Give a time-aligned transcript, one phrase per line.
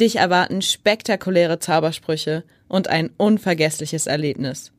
[0.00, 4.70] Dich erwarten spektakuläre Zaubersprüche und ein unvergessliches Erlebnis.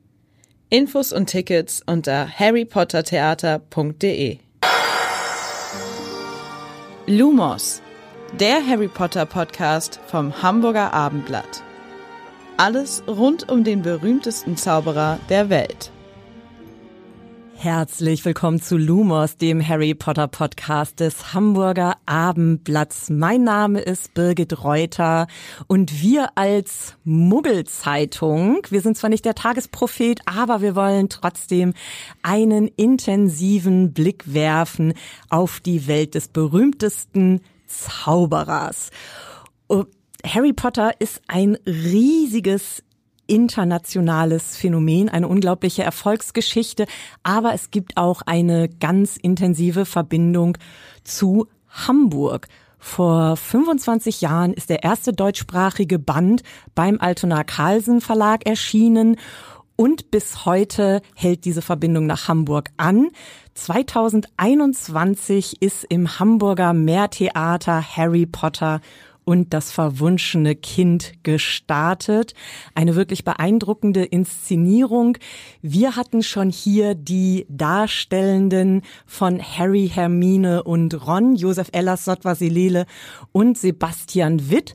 [0.70, 4.38] Infos und Tickets unter harrypottertheater.de.
[7.06, 7.82] Lumos,
[8.40, 11.64] der Harry Potter Podcast vom Hamburger Abendblatt.
[12.56, 15.92] Alles rund um den berühmtesten Zauberer der Welt.
[17.62, 23.10] Herzlich willkommen zu Lumos, dem Harry Potter Podcast des Hamburger Abendblatts.
[23.10, 25.28] Mein Name ist Birgit Reuter
[25.68, 31.74] und wir als Muggelzeitung, wir sind zwar nicht der Tagesprophet, aber wir wollen trotzdem
[32.24, 34.94] einen intensiven Blick werfen
[35.30, 38.90] auf die Welt des berühmtesten Zauberers.
[39.68, 39.84] Oh,
[40.26, 42.84] Harry Potter ist ein riesiges
[43.30, 46.86] internationales Phänomen, eine unglaubliche Erfolgsgeschichte,
[47.24, 50.58] aber es gibt auch eine ganz intensive Verbindung
[51.04, 52.48] zu Hamburg.
[52.80, 56.44] Vor 25 Jahren ist der erste deutschsprachige Band
[56.76, 59.18] beim Altona Carlsen Verlag erschienen
[59.76, 63.08] und bis heute hält diese Verbindung nach Hamburg an.
[63.54, 68.82] 2021 ist im Hamburger Meertheater Harry Potter
[69.30, 72.34] und das verwunschene Kind gestartet.
[72.74, 75.20] Eine wirklich beeindruckende Inszenierung.
[75.62, 82.88] Wir hatten schon hier die Darstellenden von Harry, Hermine und Ron, Josef Ellers, Sotwa Silele
[83.32, 84.74] und Sebastian Witt.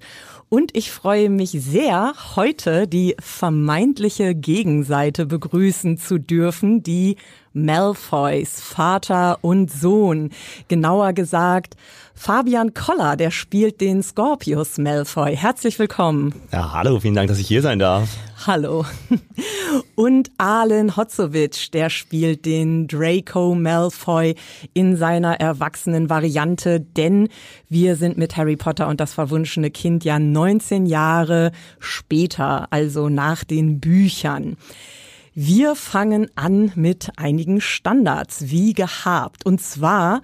[0.49, 7.17] Und ich freue mich sehr, heute die vermeintliche Gegenseite begrüßen zu dürfen, die
[7.55, 10.31] Malfoys Vater und Sohn.
[10.69, 11.75] Genauer gesagt,
[12.15, 15.37] Fabian Koller, der spielt den Scorpius Malfoy.
[15.37, 16.35] Herzlich willkommen.
[16.53, 18.09] Ja, hallo, vielen Dank, dass ich hier sein darf.
[18.47, 18.87] Hallo.
[19.95, 24.37] Und Arlen Hotzowitsch, der spielt den Draco Malfoy
[24.73, 27.29] in seiner erwachsenen Variante, denn
[27.69, 31.51] wir sind mit Harry Potter und das verwunschene Kind ja 19 Jahre
[31.81, 34.57] später, also nach den Büchern.
[35.35, 39.45] Wir fangen an mit einigen Standards, wie gehabt.
[39.45, 40.23] Und zwar,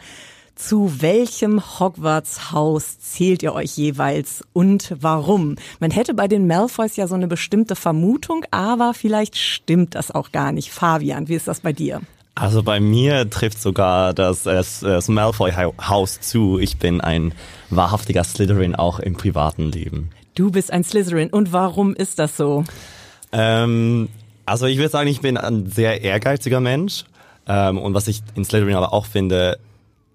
[0.60, 5.56] zu welchem Hogwarts-Haus zählt ihr euch jeweils und warum?
[5.80, 10.32] Man hätte bei den Malfoys ja so eine bestimmte Vermutung, aber vielleicht stimmt das auch
[10.32, 10.70] gar nicht.
[10.70, 12.02] Fabian, wie ist das bei dir?
[12.34, 16.58] Also bei mir trifft sogar das, das, das Malfoy-Haus zu.
[16.58, 17.32] Ich bin ein
[17.70, 20.10] wahrhaftiger Slytherin auch im privaten Leben.
[20.34, 21.30] Du bist ein Slytherin.
[21.30, 22.64] Und warum ist das so?
[23.32, 24.08] Ähm,
[24.44, 27.04] also ich würde sagen, ich bin ein sehr ehrgeiziger Mensch.
[27.48, 29.58] Ähm, und was ich in Slytherin aber auch finde,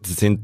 [0.06, 0.40] sie sind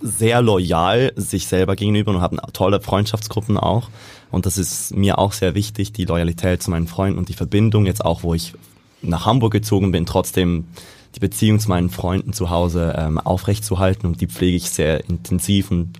[0.00, 3.88] sehr loyal sich selber gegenüber und haben tolle Freundschaftsgruppen auch.
[4.30, 7.86] Und das ist mir auch sehr wichtig, die Loyalität zu meinen Freunden und die Verbindung
[7.86, 8.54] jetzt auch, wo ich
[9.02, 10.66] nach Hamburg gezogen bin, trotzdem
[11.14, 15.70] die Beziehung zu meinen Freunden zu Hause ähm, aufrechtzuerhalten und die pflege ich sehr intensiv
[15.70, 15.98] und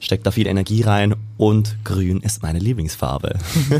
[0.00, 3.38] steckt da viel Energie rein und grün ist meine Lieblingsfarbe.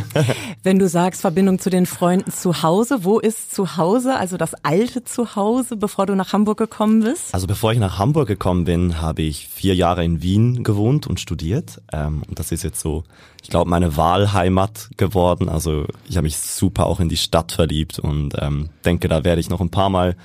[0.62, 4.54] Wenn du sagst Verbindung zu den Freunden zu Hause, wo ist zu Hause, also das
[4.64, 7.32] alte Zuhause, bevor du nach Hamburg gekommen bist?
[7.32, 11.20] Also bevor ich nach Hamburg gekommen bin, habe ich vier Jahre in Wien gewohnt und
[11.20, 13.04] studiert ähm, und das ist jetzt so,
[13.42, 15.48] ich glaube, meine Wahlheimat geworden.
[15.48, 19.40] Also ich habe mich super auch in die Stadt verliebt und ähm, denke, da werde
[19.40, 20.16] ich noch ein paar Mal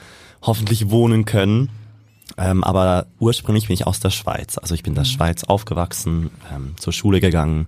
[0.41, 1.69] hoffentlich wohnen können.
[2.38, 4.57] Ähm, aber ursprünglich bin ich aus der Schweiz.
[4.57, 5.09] Also ich bin in der mhm.
[5.09, 7.67] Schweiz aufgewachsen, ähm, zur Schule gegangen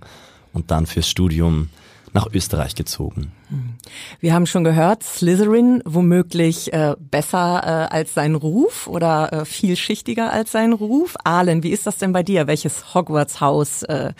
[0.52, 1.68] und dann fürs Studium
[2.12, 3.32] nach Österreich gezogen.
[3.50, 3.74] Mhm.
[4.20, 10.32] Wir haben schon gehört, Slytherin womöglich äh, besser äh, als sein Ruf oder äh, vielschichtiger
[10.32, 11.14] als sein Ruf.
[11.24, 12.46] Arlen, wie ist das denn bei dir?
[12.46, 14.14] Welches Hogwarts-Haus, äh,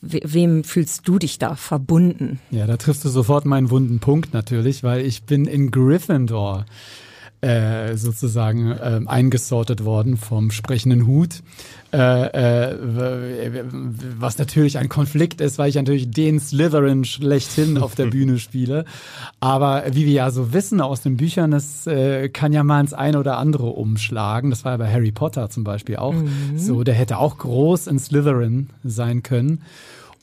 [0.00, 2.40] we wem fühlst du dich da verbunden?
[2.50, 6.64] Ja, da triffst du sofort meinen wunden Punkt natürlich, weil ich bin in Gryffindor
[7.44, 11.42] äh, sozusagen äh, eingesortet worden vom sprechenden Hut.
[11.92, 13.64] Äh, äh,
[14.18, 18.84] was natürlich ein Konflikt ist, weil ich natürlich den Slytherin schlechthin auf der Bühne spiele.
[19.40, 22.94] Aber wie wir ja so wissen aus den Büchern, es äh, kann ja mal ins
[22.94, 24.50] eine oder andere umschlagen.
[24.50, 26.56] Das war ja bei Harry Potter zum Beispiel auch mhm.
[26.56, 26.82] so.
[26.82, 29.60] Der hätte auch groß in Slytherin sein können.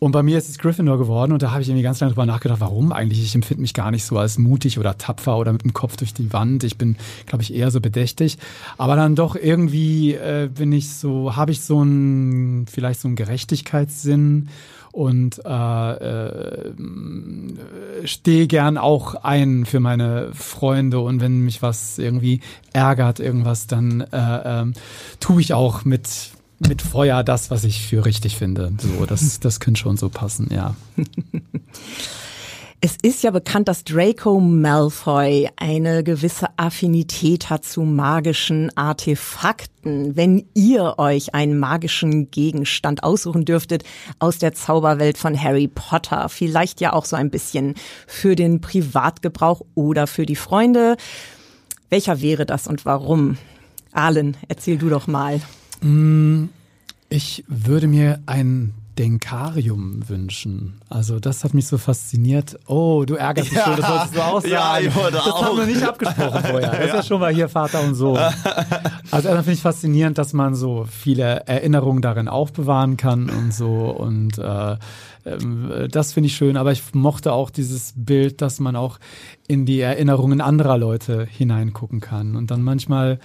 [0.03, 2.25] Und bei mir ist es Gryffindor geworden und da habe ich irgendwie ganz lange drüber
[2.25, 3.21] nachgedacht, warum eigentlich?
[3.21, 6.11] Ich empfinde mich gar nicht so als mutig oder tapfer oder mit dem Kopf durch
[6.11, 6.63] die Wand.
[6.63, 8.39] Ich bin, glaube ich, eher so bedächtig.
[8.79, 13.15] Aber dann doch irgendwie äh, bin ich so, habe ich so ein, vielleicht so einen
[13.15, 14.49] Gerechtigkeitssinn
[14.91, 16.73] und äh, äh,
[18.03, 22.39] stehe gern auch ein für meine Freunde und wenn mich was irgendwie
[22.73, 24.65] ärgert, irgendwas, dann äh, äh,
[25.19, 26.31] tue ich auch mit
[26.67, 28.71] mit Feuer das, was ich für richtig finde.
[28.79, 30.75] So, das, das könnte schon so passen, ja.
[32.83, 40.15] Es ist ja bekannt, dass Draco Malfoy eine gewisse Affinität hat zu magischen Artefakten.
[40.15, 43.83] Wenn ihr euch einen magischen Gegenstand aussuchen dürftet
[44.17, 47.75] aus der Zauberwelt von Harry Potter, vielleicht ja auch so ein bisschen
[48.07, 50.97] für den Privatgebrauch oder für die Freunde,
[51.89, 53.37] welcher wäre das und warum?
[53.91, 55.39] Alan, erzähl du doch mal.
[57.09, 60.81] Ich würde mir ein Denkarium wünschen.
[60.89, 62.59] Also das hat mich so fasziniert.
[62.67, 64.53] Oh, du ärgerst dich schon, das wolltest du auch sagen.
[64.53, 65.45] Ja, ich wollte das auch.
[65.45, 66.71] haben wir nicht abgesprochen vorher.
[66.71, 68.19] Das ist ja schon mal hier Vater und Sohn.
[69.11, 73.89] Also erstmal finde ich faszinierend, dass man so viele Erinnerungen darin aufbewahren kann und so
[73.89, 74.77] und äh,
[75.25, 78.99] ähm, das finde ich schön, aber ich mochte auch dieses Bild, dass man auch
[79.47, 83.19] in die Erinnerungen anderer Leute hineingucken kann und dann manchmal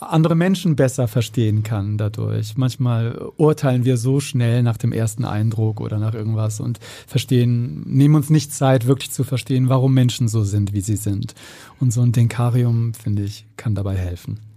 [0.00, 2.56] andere Menschen besser verstehen kann dadurch.
[2.56, 8.14] Manchmal urteilen wir so schnell nach dem ersten Eindruck oder nach irgendwas und verstehen, nehmen
[8.14, 11.34] uns nicht Zeit, wirklich zu verstehen, warum Menschen so sind, wie sie sind.
[11.78, 14.49] Und so ein Denkarium, finde ich, kann dabei helfen.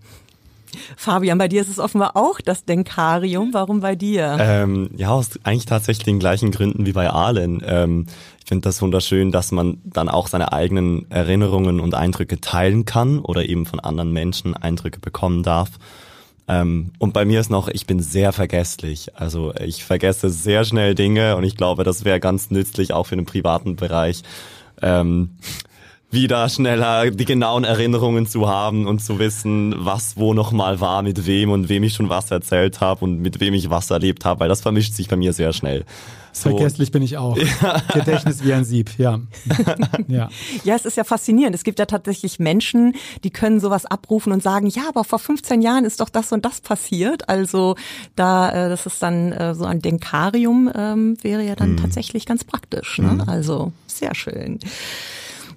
[0.97, 3.53] Fabian, bei dir ist es offenbar auch das Denkarium.
[3.53, 4.37] Warum bei dir?
[4.39, 7.61] Ähm, ja, aus eigentlich tatsächlich den gleichen Gründen wie bei Arlen.
[7.65, 8.07] Ähm,
[8.39, 13.19] ich finde das wunderschön, dass man dann auch seine eigenen Erinnerungen und Eindrücke teilen kann
[13.19, 15.69] oder eben von anderen Menschen Eindrücke bekommen darf.
[16.47, 19.15] Ähm, und bei mir ist noch, ich bin sehr vergesslich.
[19.15, 23.15] Also ich vergesse sehr schnell Dinge und ich glaube, das wäre ganz nützlich auch für
[23.15, 24.23] den privaten Bereich.
[24.81, 25.37] Ähm,
[26.13, 31.01] wieder schneller die genauen Erinnerungen zu haben und zu wissen, was wo noch mal war,
[31.01, 34.23] mit wem und wem ich schon was erzählt habe und mit wem ich was erlebt
[34.23, 35.85] habe, weil das vermischt sich bei mir sehr schnell.
[36.33, 36.49] So.
[36.49, 37.37] Vergesslich bin ich auch.
[37.93, 39.19] Gedächtnis wie ein Sieb, ja.
[40.07, 40.29] ja.
[40.63, 41.55] Ja, es ist ja faszinierend.
[41.55, 45.61] Es gibt ja tatsächlich Menschen, die können sowas abrufen und sagen, ja, aber vor 15
[45.61, 47.29] Jahren ist doch das und das passiert.
[47.29, 47.75] Also
[48.15, 51.77] da, äh, das ist dann äh, so ein Denkarium, ähm, wäre ja dann mhm.
[51.77, 52.97] tatsächlich ganz praktisch.
[52.97, 53.13] Ne?
[53.13, 53.29] Mhm.
[53.29, 54.57] Also sehr schön.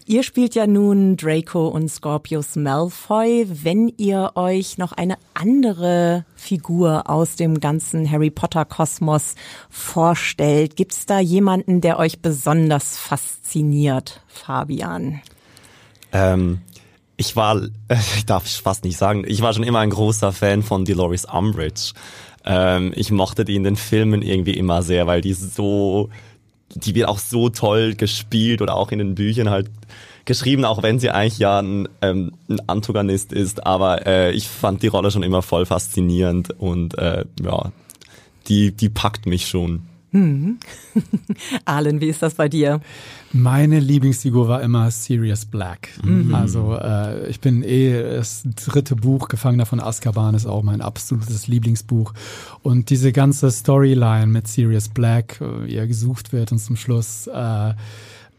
[0.08, 3.44] Ihr spielt ja nun Draco und Scorpius Malfoy.
[3.48, 9.34] Wenn ihr euch noch eine andere Figur aus dem ganzen Harry Potter Kosmos
[9.68, 15.22] vorstellt, gibt's da jemanden, der euch besonders fasziniert, Fabian?
[16.12, 16.60] Ähm,
[17.16, 17.62] ich war,
[18.16, 21.94] ich darf fast nicht sagen, ich war schon immer ein großer Fan von Dolores Umbridge.
[22.44, 26.10] Ähm, ich mochte die in den Filmen irgendwie immer sehr, weil die so
[26.74, 29.70] die wird auch so toll gespielt oder auch in den Büchern halt
[30.24, 33.64] geschrieben, auch wenn sie eigentlich ja ein, ähm, ein Antagonist ist.
[33.66, 37.72] Aber äh, ich fand die Rolle schon immer voll faszinierend und äh, ja,
[38.48, 39.86] die, die packt mich schon.
[40.16, 40.58] Hm.
[41.66, 42.80] Alan, wie ist das bei dir?
[43.34, 45.90] Meine Lieblingsfigur war immer Sirius Black.
[46.02, 46.34] Mhm.
[46.34, 51.48] Also äh, ich bin eh das dritte Buch Gefangener von Azkaban ist auch mein absolutes
[51.48, 52.14] Lieblingsbuch
[52.62, 57.26] und diese ganze Storyline mit Sirius Black, äh, wie er gesucht wird und zum Schluss
[57.26, 57.74] äh,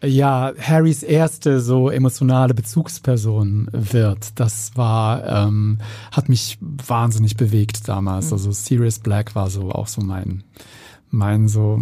[0.04, 4.40] ja Harrys erste so emotionale Bezugsperson wird.
[4.40, 5.78] Das war ähm,
[6.12, 8.28] hat mich wahnsinnig bewegt damals.
[8.28, 8.34] Mhm.
[8.34, 10.44] Also Sirius Black war so auch so mein
[11.10, 11.82] mein so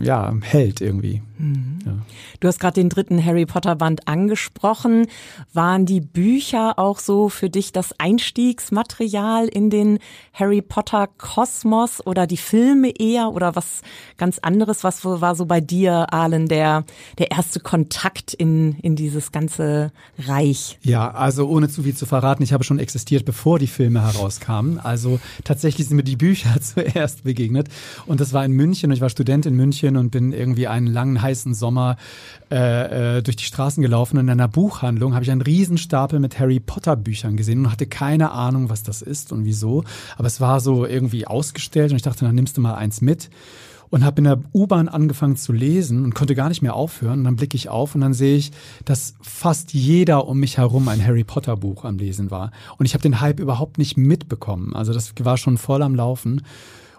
[0.00, 1.22] ja Held irgendwie.
[1.38, 1.78] Mhm.
[1.84, 1.92] Ja.
[2.40, 5.06] Du hast gerade den dritten Harry Potter Band angesprochen.
[5.52, 9.98] Waren die Bücher auch so für dich das Einstiegsmaterial in den
[10.32, 13.82] Harry Potter Kosmos oder die Filme eher oder was
[14.16, 14.84] ganz anderes?
[14.84, 16.84] Was war so bei dir, Alan, der,
[17.18, 20.78] der erste Kontakt in, in dieses ganze Reich?
[20.82, 24.78] Ja, also ohne zu viel zu verraten, ich habe schon existiert, bevor die Filme herauskamen.
[24.78, 27.68] Also tatsächlich sind mir die Bücher zuerst begegnet
[28.06, 30.86] und das war in München und ich war Student in München und bin irgendwie einen
[30.86, 31.96] langen heißen Sommer
[32.50, 34.18] äh, äh, durch die Straßen gelaufen.
[34.18, 38.30] In einer Buchhandlung habe ich einen Riesenstapel mit Harry Potter Büchern gesehen und hatte keine
[38.30, 39.84] Ahnung, was das ist und wieso.
[40.16, 43.30] Aber es war so irgendwie ausgestellt und ich dachte, dann nimmst du mal eins mit
[43.90, 47.20] und habe in der U-Bahn angefangen zu lesen und konnte gar nicht mehr aufhören.
[47.20, 48.52] Und dann blicke ich auf und dann sehe ich,
[48.84, 52.50] dass fast jeder um mich herum ein Harry Potter Buch am Lesen war.
[52.78, 54.74] Und ich habe den Hype überhaupt nicht mitbekommen.
[54.74, 56.42] Also das war schon voll am Laufen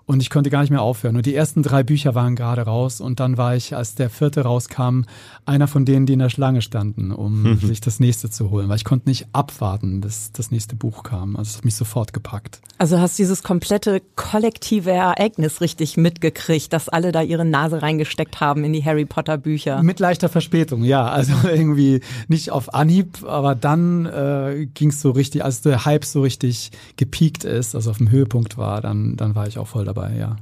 [0.07, 1.17] und ich konnte gar nicht mehr aufhören.
[1.17, 4.41] Und die ersten drei Bücher waren gerade raus und dann war ich, als der vierte
[4.41, 5.01] rauskam,
[5.45, 7.57] einer von denen, die in der Schlange standen, um mhm.
[7.57, 11.35] sich das nächste zu holen, weil ich konnte nicht abwarten, bis das nächste Buch kam.
[11.35, 12.61] Also es hat mich sofort gepackt.
[12.77, 18.63] Also hast dieses komplette kollektive Ereignis richtig mitgekriegt, dass alle da ihre Nase reingesteckt haben
[18.63, 19.83] in die Harry Potter Bücher.
[19.83, 21.05] Mit leichter Verspätung, ja.
[21.05, 21.99] Also irgendwie
[22.29, 26.71] nicht auf Anhieb, aber dann äh, ging es so richtig, als der Hype so richtig
[26.95, 30.15] gepiekt ist, also auf dem Höhepunkt war, dann, dann war ich auch voll dabei dabei,
[30.17, 30.35] ja.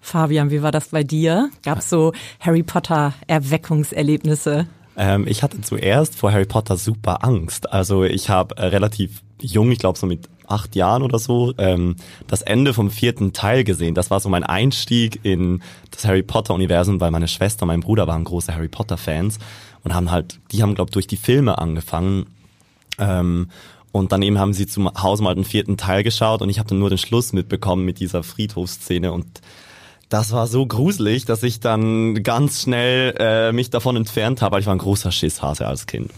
[0.00, 1.50] Fabian, wie war das bei dir?
[1.62, 4.66] Gab es so Harry Potter Erweckungserlebnisse?
[4.96, 7.72] Ähm, ich hatte zuerst vor Harry Potter super Angst.
[7.72, 11.96] Also ich habe äh, relativ jung, ich glaube so mit acht Jahren oder so, ähm,
[12.26, 13.94] das Ende vom vierten Teil gesehen.
[13.94, 17.80] Das war so mein Einstieg in das Harry Potter Universum, weil meine Schwester und mein
[17.80, 19.38] Bruder waren große Harry Potter Fans
[19.82, 22.26] und haben halt, die haben glaube durch die Filme angefangen.
[22.98, 23.48] Ähm,
[23.92, 26.78] und daneben haben sie zum Hause mal den vierten Teil geschaut und ich habe dann
[26.78, 29.40] nur den Schluss mitbekommen mit dieser Friedhofsszene und
[30.08, 34.60] das war so gruselig, dass ich dann ganz schnell äh, mich davon entfernt habe.
[34.60, 36.10] Ich war ein großer Schisshase als Kind.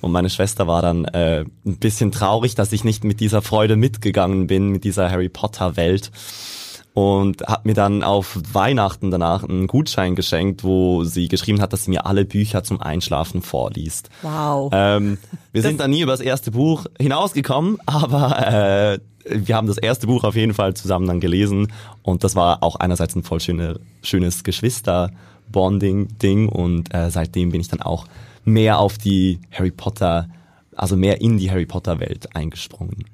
[0.00, 3.74] Und meine Schwester war dann äh, ein bisschen traurig, dass ich nicht mit dieser Freude
[3.74, 6.12] mitgegangen bin, mit dieser Harry Potter Welt
[6.94, 11.84] und hat mir dann auf Weihnachten danach einen Gutschein geschenkt, wo sie geschrieben hat, dass
[11.84, 14.10] sie mir alle Bücher zum Einschlafen vorliest.
[14.22, 14.70] Wow.
[14.74, 15.16] Ähm,
[15.52, 19.78] wir das sind dann nie über das erste Buch hinausgekommen, aber äh, wir haben das
[19.78, 21.72] erste Buch auf jeden Fall zusammen dann gelesen
[22.02, 27.68] und das war auch einerseits ein voll schöne, schönes Geschwister-Bonding-Ding und äh, seitdem bin ich
[27.68, 28.04] dann auch
[28.44, 30.28] mehr auf die Harry Potter,
[30.76, 33.04] also mehr in die Harry Potter Welt eingesprungen.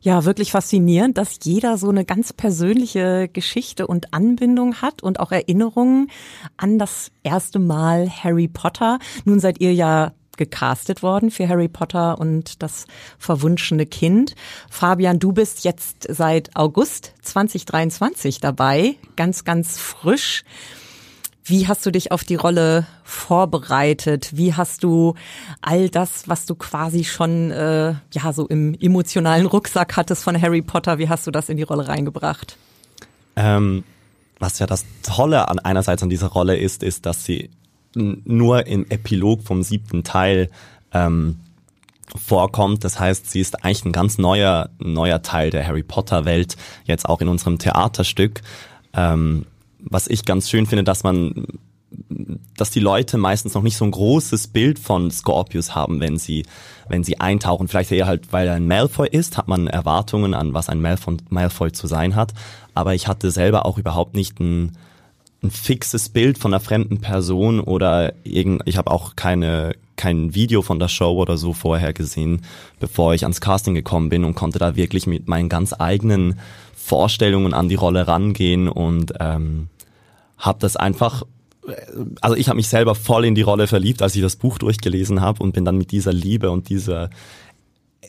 [0.00, 5.32] Ja, wirklich faszinierend, dass jeder so eine ganz persönliche Geschichte und Anbindung hat und auch
[5.32, 6.10] Erinnerungen
[6.56, 8.98] an das erste Mal Harry Potter.
[9.24, 12.86] Nun seid ihr ja gecastet worden für Harry Potter und das
[13.18, 14.34] verwunschene Kind.
[14.70, 20.44] Fabian, du bist jetzt seit August 2023 dabei, ganz, ganz frisch.
[21.44, 24.30] Wie hast du dich auf die Rolle vorbereitet?
[24.36, 25.14] Wie hast du
[25.62, 30.62] all das, was du quasi schon äh, ja so im emotionalen Rucksack hattest von Harry
[30.62, 32.56] Potter, wie hast du das in die Rolle reingebracht?
[33.36, 33.84] Ähm,
[34.38, 37.50] was ja das Tolle an einerseits an dieser Rolle ist, ist, dass sie
[37.94, 40.50] nur im Epilog vom siebten Teil
[40.92, 41.40] ähm,
[42.16, 42.84] vorkommt.
[42.84, 47.08] Das heißt, sie ist eigentlich ein ganz neuer neuer Teil der Harry Potter Welt jetzt
[47.08, 48.42] auch in unserem Theaterstück.
[48.92, 49.46] Ähm,
[49.82, 51.46] was ich ganz schön finde, dass man
[52.56, 56.44] dass die Leute meistens noch nicht so ein großes Bild von Scorpius haben, wenn sie,
[56.88, 57.68] wenn sie eintauchen.
[57.68, 61.16] Vielleicht eher halt, weil er ein Malfoy ist, hat man Erwartungen an, was ein Malfoy,
[61.30, 62.32] Malfoy zu sein hat.
[62.74, 64.76] Aber ich hatte selber auch überhaupt nicht ein,
[65.42, 70.62] ein fixes Bild von einer fremden Person oder irgend, ich habe auch keine, kein Video
[70.62, 72.42] von der Show oder so vorher gesehen,
[72.78, 76.38] bevor ich ans Casting gekommen bin und konnte da wirklich mit meinen ganz eigenen
[76.90, 79.68] Vorstellungen an die Rolle rangehen und ähm,
[80.36, 81.22] habe das einfach
[82.20, 85.20] also ich habe mich selber voll in die Rolle verliebt, als ich das Buch durchgelesen
[85.20, 87.10] habe und bin dann mit dieser Liebe und dieser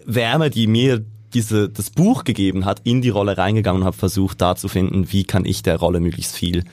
[0.05, 4.41] Wärme, die mir diese das Buch gegeben hat, in die Rolle reingegangen und habe versucht,
[4.41, 6.63] da zu finden, wie kann ich der Rolle möglichst viel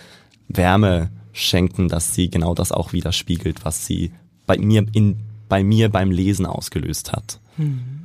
[0.48, 4.12] Wärme schenken, dass sie genau das auch widerspiegelt, was sie
[4.46, 7.38] bei mir in bei mir beim Lesen ausgelöst hat.
[7.56, 7.98] Hm.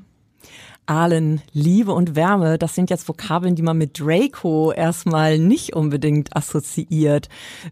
[0.85, 6.35] Aalen, Liebe und Wärme, das sind jetzt Vokabeln, die man mit Draco erstmal nicht unbedingt
[6.35, 7.29] assoziiert.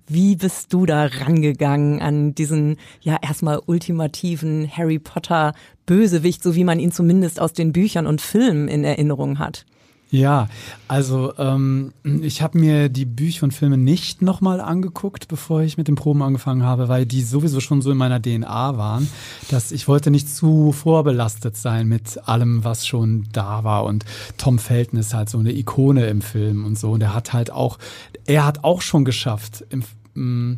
[0.07, 5.53] Wie bist du da rangegangen an diesen, ja, erstmal ultimativen Harry Potter
[5.85, 9.65] Bösewicht, so wie man ihn zumindest aus den Büchern und Filmen in Erinnerung hat?
[10.13, 10.49] Ja,
[10.89, 15.87] also ähm, ich habe mir die Bücher und Filme nicht nochmal angeguckt, bevor ich mit
[15.87, 19.07] den Proben angefangen habe, weil die sowieso schon so in meiner DNA waren,
[19.49, 23.85] dass ich wollte nicht zu vorbelastet sein mit allem, was schon da war.
[23.85, 24.03] Und
[24.37, 26.91] Tom Felton ist halt so eine Ikone im Film und so.
[26.91, 27.79] Und er hat halt auch,
[28.25, 30.57] er hat auch schon geschafft, im, mm,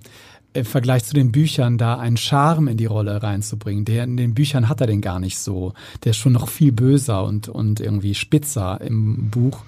[0.53, 3.85] im Vergleich zu den Büchern da einen Charme in die Rolle reinzubringen.
[3.85, 5.73] Der in den Büchern hat er den gar nicht so.
[6.03, 9.59] Der ist schon noch viel böser und, und irgendwie spitzer im Buch.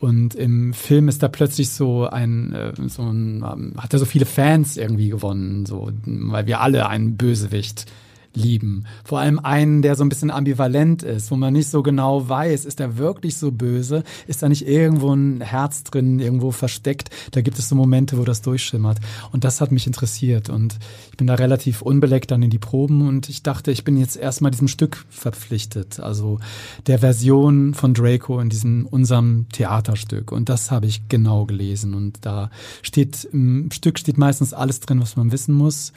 [0.00, 4.04] Und im Film ist da plötzlich so ein, äh, so ein, ähm, hat er so
[4.04, 7.86] viele Fans irgendwie gewonnen, so, weil wir alle einen Bösewicht
[8.34, 8.84] lieben.
[9.04, 12.64] Vor allem einen, der so ein bisschen ambivalent ist, wo man nicht so genau weiß,
[12.64, 14.02] ist er wirklich so böse?
[14.26, 17.10] Ist da nicht irgendwo ein Herz drin, irgendwo versteckt?
[17.32, 18.98] Da gibt es so Momente, wo das durchschimmert.
[19.32, 20.48] Und das hat mich interessiert.
[20.48, 20.78] Und
[21.10, 24.16] ich bin da relativ unbeleckt dann in die Proben und ich dachte, ich bin jetzt
[24.16, 26.00] erstmal diesem Stück verpflichtet.
[26.00, 26.38] Also
[26.86, 30.32] der Version von Draco in diesem unserem Theaterstück.
[30.32, 31.94] Und das habe ich genau gelesen.
[31.94, 32.50] Und da
[32.82, 35.92] steht, im Stück steht meistens alles drin, was man wissen muss.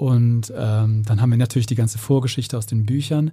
[0.00, 3.32] Und ähm, dann haben wir natürlich die ganze Vorgeschichte aus den Büchern.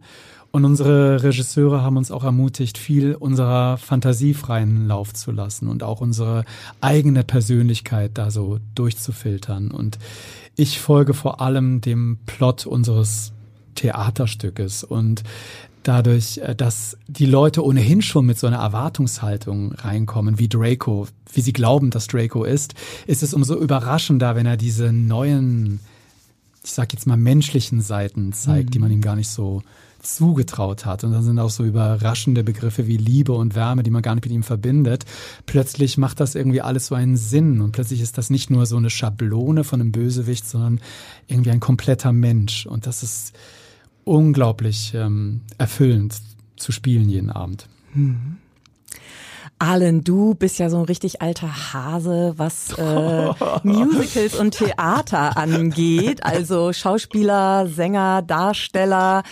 [0.52, 5.82] Und unsere Regisseure haben uns auch ermutigt, viel unserer Fantasie freien Lauf zu lassen und
[5.82, 6.44] auch unsere
[6.82, 9.72] eigene Persönlichkeit da so durchzufiltern.
[9.72, 9.98] Und
[10.58, 13.32] ich folge vor allem dem Plot unseres
[13.76, 15.24] Theaterstückes und
[15.84, 21.42] dadurch, äh, dass die Leute ohnehin schon mit so einer Erwartungshaltung reinkommen, wie Draco, wie
[21.42, 22.74] sie glauben, dass Draco ist,
[23.06, 25.80] ist es umso überraschender, wenn er diese neuen
[26.68, 28.72] ich sag jetzt mal, menschlichen Seiten zeigt, mhm.
[28.72, 29.64] die man ihm gar nicht so
[30.02, 31.06] zugetraut hat.
[31.06, 34.26] Und dann sind auch so überraschende Begriffe wie Liebe und Wärme, die man gar nicht
[34.26, 35.06] mit ihm verbindet.
[35.46, 38.76] Plötzlich macht das irgendwie alles so einen Sinn und plötzlich ist das nicht nur so
[38.76, 40.82] eine Schablone von einem Bösewicht, sondern
[41.28, 42.66] irgendwie ein kompletter Mensch.
[42.66, 43.34] Und das ist
[44.04, 46.16] unglaublich ähm, erfüllend
[46.58, 47.68] zu spielen jeden Abend.
[47.94, 48.38] Mhm.
[49.60, 53.34] Alan, du bist ja so ein richtig alter Hase, was äh,
[53.64, 56.24] Musicals und Theater angeht.
[56.24, 59.24] Also Schauspieler, Sänger, Darsteller.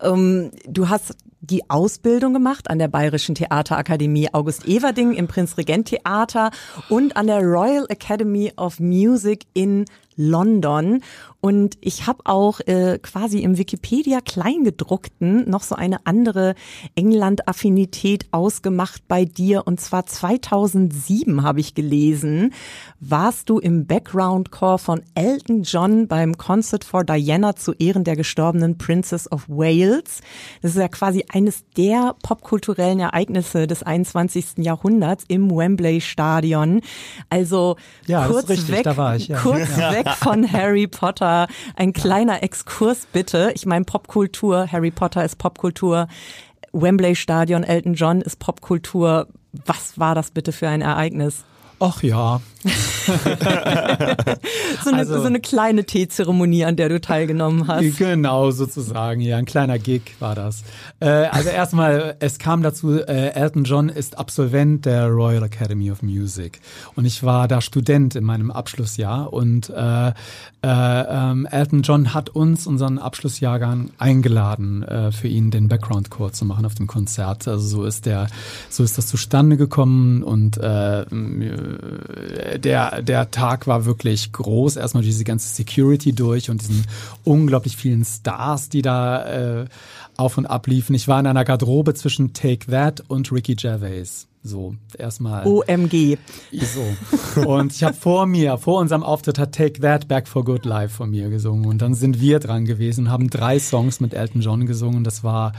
[0.00, 6.50] Ähm, du hast die Ausbildung gemacht an der Bayerischen Theaterakademie August Everding im Prinzregent-Theater
[6.88, 9.84] und an der Royal Academy of Music in
[10.16, 11.02] London.
[11.44, 16.54] Und ich habe auch äh, quasi im Wikipedia Kleingedruckten noch so eine andere
[16.94, 19.66] England-Affinität ausgemacht bei dir.
[19.66, 22.54] Und zwar 2007 habe ich gelesen,
[22.98, 28.78] warst du im Background-Core von Elton John beim Concert for Diana zu Ehren der gestorbenen
[28.78, 30.22] Princess of Wales.
[30.62, 34.64] Das ist ja quasi eines der popkulturellen Ereignisse des 21.
[34.64, 36.80] Jahrhunderts im Wembley Stadion.
[37.28, 38.86] Also ja, kurz richtig, weg,
[39.18, 39.38] ich, ja.
[39.40, 39.92] kurz ja.
[39.92, 41.33] weg von Harry Potter
[41.76, 43.52] ein kleiner Exkurs bitte.
[43.54, 46.08] Ich meine Popkultur, Harry Potter ist Popkultur,
[46.72, 49.28] Wembley Stadion, Elton John ist Popkultur.
[49.66, 51.44] Was war das bitte für ein Ereignis?
[51.80, 52.40] Ach ja.
[54.82, 57.98] so, eine, also, so eine kleine Teezeremonie, an der du teilgenommen hast.
[57.98, 59.20] Genau, sozusagen.
[59.20, 60.62] Ja, ein kleiner Gig war das.
[61.00, 66.02] Äh, also erstmal, es kam dazu, äh, Elton John ist Absolvent der Royal Academy of
[66.02, 66.60] Music.
[66.96, 69.32] Und ich war da Student in meinem Abschlussjahr.
[69.32, 70.12] Und äh, äh,
[70.62, 76.64] ähm, Elton John hat uns, unseren Abschlussjahrgang, eingeladen, äh, für ihn den Background-Chor zu machen
[76.64, 77.46] auf dem Konzert.
[77.46, 78.28] Also so ist der,
[78.70, 81.04] so ist das zustande gekommen und äh,
[82.58, 84.76] der, der Tag war wirklich groß.
[84.76, 86.86] Erstmal diese ganze Security durch und diesen
[87.24, 89.64] unglaublich vielen Stars, die da äh,
[90.16, 90.94] auf und ab liefen.
[90.94, 94.26] Ich war in einer Garderobe zwischen Take That und Ricky Gervais.
[94.46, 95.46] So, erstmal.
[95.46, 96.18] OMG.
[96.52, 97.40] So.
[97.48, 100.92] Und ich habe vor mir, vor unserem Auftritt hat Take That Back for Good Live
[100.92, 101.64] von mir gesungen.
[101.64, 105.02] Und dann sind wir dran gewesen, haben drei Songs mit Elton John gesungen.
[105.02, 105.52] Das war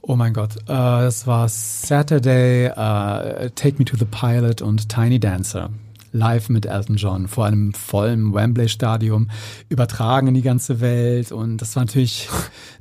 [0.00, 5.18] Oh mein Gott, äh, das war Saturday, äh, Take Me to the Pilot und Tiny
[5.18, 5.70] Dancer.
[6.12, 9.30] Live mit Elton John vor einem vollen Wembley-Stadium,
[9.68, 11.32] übertragen in die ganze Welt.
[11.32, 12.28] Und das war natürlich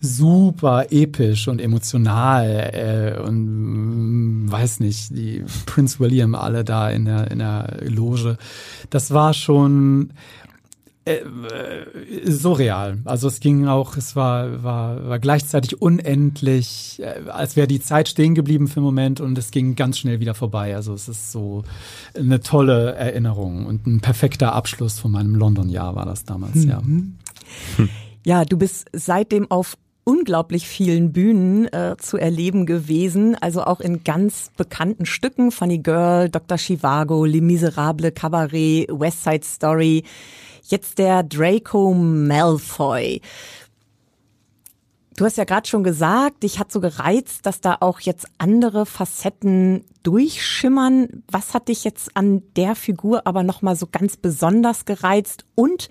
[0.02, 2.72] super episch und emotional.
[2.74, 8.38] Äh, und mm, weiß nicht, die Prince William alle da in der, in der Loge.
[8.90, 10.14] Das war schon
[11.08, 13.00] äh, surreal.
[13.06, 18.10] Also es ging auch, es war, war, war gleichzeitig unendlich, äh, als wäre die Zeit
[18.10, 20.76] stehen geblieben für einen Moment und es ging ganz schnell wieder vorbei.
[20.76, 21.64] Also es ist so
[22.16, 26.70] eine tolle Erinnerung und ein perfekter Abschluss von meinem London-Jahr war das damals, mhm.
[26.70, 27.86] ja.
[28.26, 34.06] Ja, du bist seitdem auf unglaublich vielen Bühnen äh, zu erleben gewesen, also auch in
[34.06, 36.58] ganz bekannten Stücken, Funny Girl, Dr.
[36.58, 40.04] Chivago, Les Miserables, Cabaret, West Side Story.
[40.70, 43.22] Jetzt der Draco Malfoy.
[45.18, 48.86] Du hast ja gerade schon gesagt, dich hat so gereizt, dass da auch jetzt andere
[48.86, 51.24] Facetten durchschimmern.
[51.32, 55.46] Was hat dich jetzt an der Figur aber nochmal so ganz besonders gereizt?
[55.56, 55.90] Und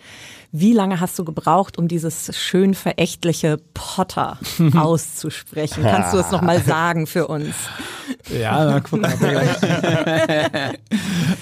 [0.52, 4.38] wie lange hast du gebraucht, um dieses schön verächtliche Potter
[4.76, 5.82] auszusprechen?
[5.82, 7.56] Kannst du es nochmal sagen für uns?
[8.32, 9.12] Ja, na, guck mal.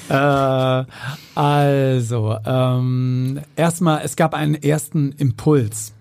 [0.88, 5.93] äh, also, ähm, erstmal, es gab einen ersten Impuls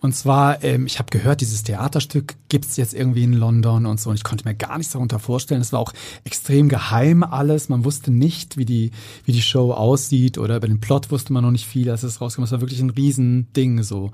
[0.00, 4.10] und zwar, ähm, ich habe gehört, dieses Theaterstück gibt's jetzt irgendwie in London und so.
[4.10, 5.60] Und ich konnte mir gar nichts darunter vorstellen.
[5.60, 5.92] Es war auch
[6.24, 7.68] extrem geheim alles.
[7.68, 8.92] Man wusste nicht, wie die,
[9.24, 12.20] wie die Show aussieht oder über den Plot wusste man noch nicht viel, als es
[12.20, 12.44] rauskam.
[12.44, 14.12] Es war wirklich ein Riesending so.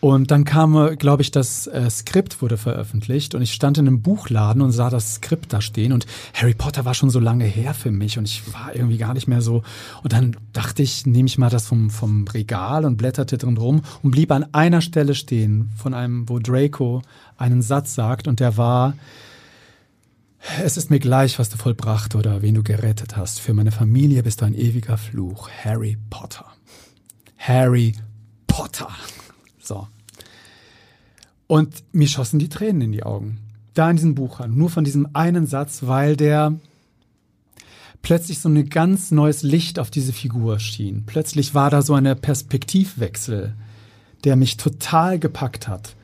[0.00, 4.02] Und dann kam, glaube ich, das äh, Skript wurde veröffentlicht und ich stand in einem
[4.02, 7.72] Buchladen und sah das Skript da stehen und Harry Potter war schon so lange her
[7.72, 9.62] für mich und ich war irgendwie gar nicht mehr so.
[10.02, 13.82] Und dann dachte ich, nehme ich mal das vom, vom Regal und blätterte drin rum
[14.02, 17.02] und blieb an einer Stelle stehen von einem, wo Draco
[17.38, 18.94] einen Satz sagt und der war,
[20.62, 23.40] es ist mir gleich, was du vollbracht oder wen du gerettet hast.
[23.40, 25.48] Für meine Familie bist du ein ewiger Fluch.
[25.64, 26.46] Harry Potter.
[27.38, 27.94] Harry
[28.46, 28.88] Potter.
[29.66, 29.88] So.
[31.46, 33.38] Und mir schossen die Tränen in die Augen.
[33.74, 34.56] Da in diesem Buch an.
[34.56, 36.58] Nur von diesem einen Satz, weil der
[38.02, 41.04] plötzlich so ein ganz neues Licht auf diese Figur schien.
[41.06, 43.54] Plötzlich war da so eine Perspektivwechsel,
[44.24, 45.96] der mich total gepackt hat.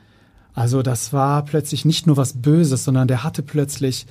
[0.53, 4.05] Also das war plötzlich nicht nur was Böses, sondern der hatte plötzlich,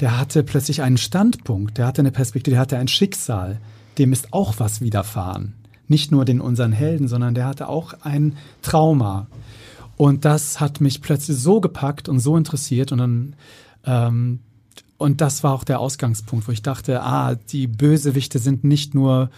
[0.00, 3.58] der hatte plötzlich einen Standpunkt, der hatte eine Perspektive, der hatte ein Schicksal,
[3.96, 5.54] dem ist auch was widerfahren
[5.88, 9.26] nicht nur den unseren Helden, sondern der hatte auch ein Trauma.
[9.96, 13.36] Und das hat mich plötzlich so gepackt und so interessiert und dann
[13.84, 14.40] ähm,
[14.96, 19.30] und das war auch der Ausgangspunkt, wo ich dachte, ah, die Bösewichte sind nicht nur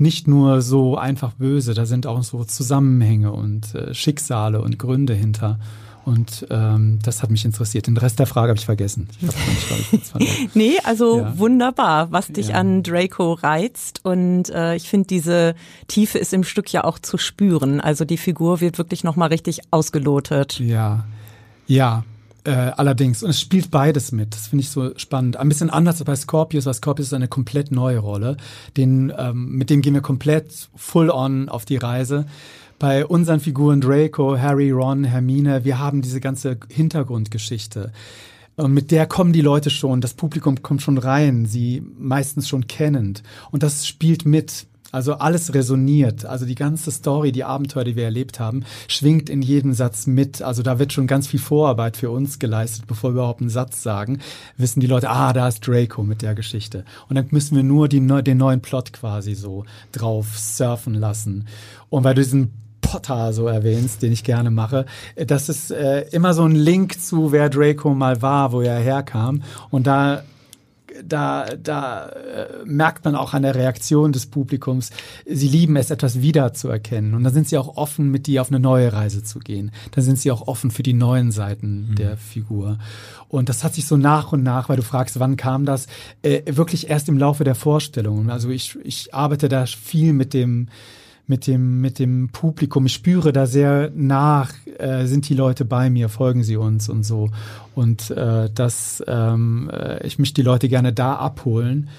[0.00, 5.12] nicht nur so einfach böse, da sind auch so Zusammenhänge und äh, Schicksale und Gründe
[5.12, 5.58] hinter.
[6.08, 7.86] Und ähm, das hat mich interessiert.
[7.86, 9.08] Den Rest der Frage habe ich vergessen.
[9.20, 11.38] Ich nicht, nee, also ja.
[11.38, 12.54] wunderbar, was dich ja.
[12.54, 14.00] an Draco reizt.
[14.04, 15.54] Und äh, ich finde, diese
[15.86, 17.82] Tiefe ist im Stück ja auch zu spüren.
[17.82, 20.58] Also die Figur wird wirklich nochmal richtig ausgelotet.
[20.60, 21.04] Ja,
[21.66, 22.04] ja.
[22.48, 24.34] Äh, allerdings, und es spielt beides mit.
[24.34, 25.36] Das finde ich so spannend.
[25.36, 28.38] Ein bisschen anders als bei Scorpius, weil Scorpius ist eine komplett neue Rolle.
[28.74, 32.24] Den, ähm, mit dem gehen wir komplett full on auf die Reise
[32.78, 37.92] bei unseren Figuren Draco, Harry, Ron, Hermine, wir haben diese ganze Hintergrundgeschichte.
[38.56, 42.66] Und mit der kommen die Leute schon, das Publikum kommt schon rein, sie meistens schon
[42.66, 43.22] kennend.
[43.50, 44.66] Und das spielt mit.
[44.90, 46.24] Also alles resoniert.
[46.24, 50.40] Also die ganze Story, die Abenteuer, die wir erlebt haben, schwingt in jedem Satz mit.
[50.40, 53.82] Also da wird schon ganz viel Vorarbeit für uns geleistet, bevor wir überhaupt einen Satz
[53.82, 54.20] sagen.
[54.56, 56.84] Wissen die Leute, ah, da ist Draco mit der Geschichte.
[57.08, 61.46] Und dann müssen wir nur die, den neuen Plot quasi so drauf surfen lassen.
[61.90, 66.32] Und weil du diesen Potter so erwähnst, den ich gerne mache, das ist äh, immer
[66.32, 69.42] so ein Link zu, wer Draco mal war, wo er herkam.
[69.68, 70.22] Und da
[71.04, 74.90] da, da äh, merkt man auch an der Reaktion des Publikums,
[75.26, 77.14] sie lieben es, etwas wiederzuerkennen.
[77.14, 79.70] Und dann sind sie auch offen, mit dir auf eine neue Reise zu gehen.
[79.92, 81.94] Dann sind sie auch offen für die neuen Seiten mhm.
[81.96, 82.78] der Figur.
[83.28, 85.86] Und das hat sich so nach und nach, weil du fragst, wann kam das,
[86.22, 88.30] äh, wirklich erst im Laufe der Vorstellung.
[88.30, 90.68] Also ich, ich arbeite da viel mit dem
[91.28, 92.86] mit dem, mit dem Publikum.
[92.86, 97.04] Ich spüre da sehr nach, äh, sind die Leute bei mir, folgen sie uns und
[97.04, 97.30] so.
[97.74, 101.90] Und äh, dass ähm, äh, ich mich die Leute gerne da abholen,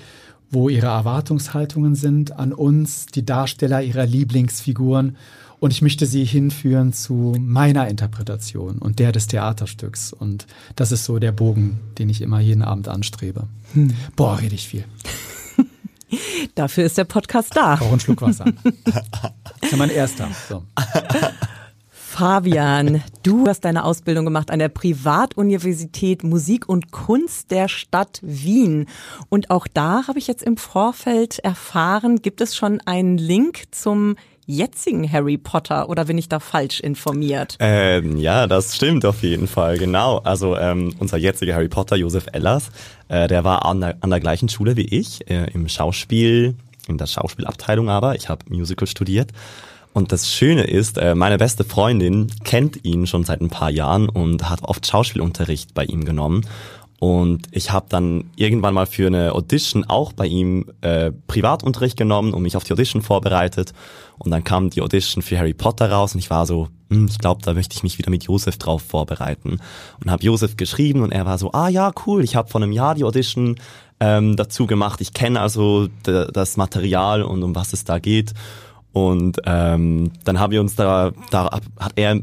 [0.51, 5.15] wo ihre Erwartungshaltungen sind an uns, die Darsteller ihrer Lieblingsfiguren.
[5.59, 10.11] Und ich möchte sie hinführen zu meiner Interpretation und der des Theaterstücks.
[10.13, 13.43] Und das ist so der Bogen, den ich immer jeden Abend anstrebe.
[13.73, 13.93] Hm.
[14.15, 14.85] Boah, rede ich viel.
[16.55, 17.75] Dafür ist der Podcast da.
[17.75, 18.45] Auch einen Schluck Wasser.
[19.61, 20.27] Das ist mein erster.
[20.47, 20.63] So.
[21.91, 28.87] Fabian, du hast deine Ausbildung gemacht an der Privatuniversität Musik und Kunst der Stadt Wien.
[29.29, 34.15] Und auch da habe ich jetzt im Vorfeld erfahren, gibt es schon einen Link zum
[34.49, 37.55] jetzigen Harry Potter oder bin ich da falsch informiert?
[37.59, 40.17] Ähm, ja, das stimmt auf jeden Fall, genau.
[40.19, 42.71] Also ähm, unser jetziger Harry Potter, Josef Ellers,
[43.09, 46.55] äh, der war an der, an der gleichen Schule wie ich, äh, im Schauspiel,
[46.87, 48.15] in der Schauspielabteilung aber.
[48.15, 49.31] Ich habe Musical studiert.
[49.93, 54.09] Und das Schöne ist, äh, meine beste Freundin kennt ihn schon seit ein paar Jahren
[54.09, 56.45] und hat oft Schauspielunterricht bei ihm genommen.
[56.99, 62.33] Und ich habe dann irgendwann mal für eine Audition auch bei ihm äh, Privatunterricht genommen
[62.33, 63.73] und mich auf die Audition vorbereitet.
[64.17, 67.17] Und dann kam die Audition für Harry Potter raus und ich war so, hm, ich
[67.17, 69.59] glaube, da möchte ich mich wieder mit Josef drauf vorbereiten.
[70.03, 72.73] Und habe Josef geschrieben und er war so, ah ja, cool, ich habe vor einem
[72.73, 73.55] Jahr die Audition
[74.01, 74.99] ähm, dazu gemacht.
[74.99, 78.33] Ich kenne also das Material und um was es da geht.
[78.91, 82.19] Und ähm, dann haben wir uns da, da hat er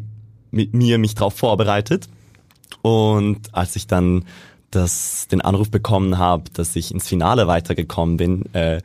[0.51, 2.09] mit mir mich drauf vorbereitet.
[2.83, 4.25] Und als ich dann
[4.77, 8.81] das, den Anruf bekommen habe, dass ich ins Finale weitergekommen bin, äh,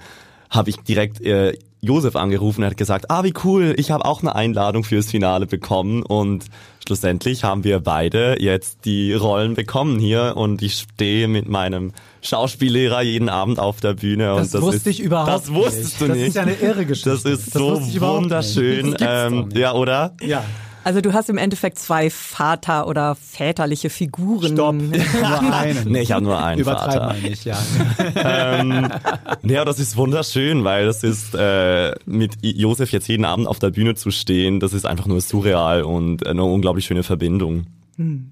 [0.50, 4.22] habe ich direkt äh, Josef angerufen, er hat gesagt, ah wie cool, ich habe auch
[4.22, 6.46] eine Einladung fürs Finale bekommen und
[6.86, 13.02] schlussendlich haben wir beide jetzt die Rollen bekommen hier und ich stehe mit meinem Schauspiellehrer
[13.02, 14.26] jeden Abend auf der Bühne.
[14.28, 16.02] Das, und das wusste ist, ich überhaupt Das wusstest nicht.
[16.02, 16.22] du nicht.
[16.22, 17.10] Das ist ja eine irre Geschichte.
[17.10, 18.96] Das ist das so wunderschön.
[19.00, 20.16] Ähm, ja, oder?
[20.22, 20.44] Ja.
[20.84, 24.54] Also du hast im Endeffekt zwei Vater- oder väterliche Figuren.
[24.54, 24.76] Stopp,
[25.22, 25.92] nur einen.
[25.92, 27.06] nee, ich habe nur einen Übertreib Vater.
[27.08, 27.58] mal nicht, ja.
[28.16, 28.90] ähm,
[29.44, 33.70] ja, das ist wunderschön, weil das ist äh, mit Josef jetzt jeden Abend auf der
[33.70, 37.66] Bühne zu stehen, das ist einfach nur surreal und eine unglaublich schöne Verbindung.
[37.98, 38.30] Hm.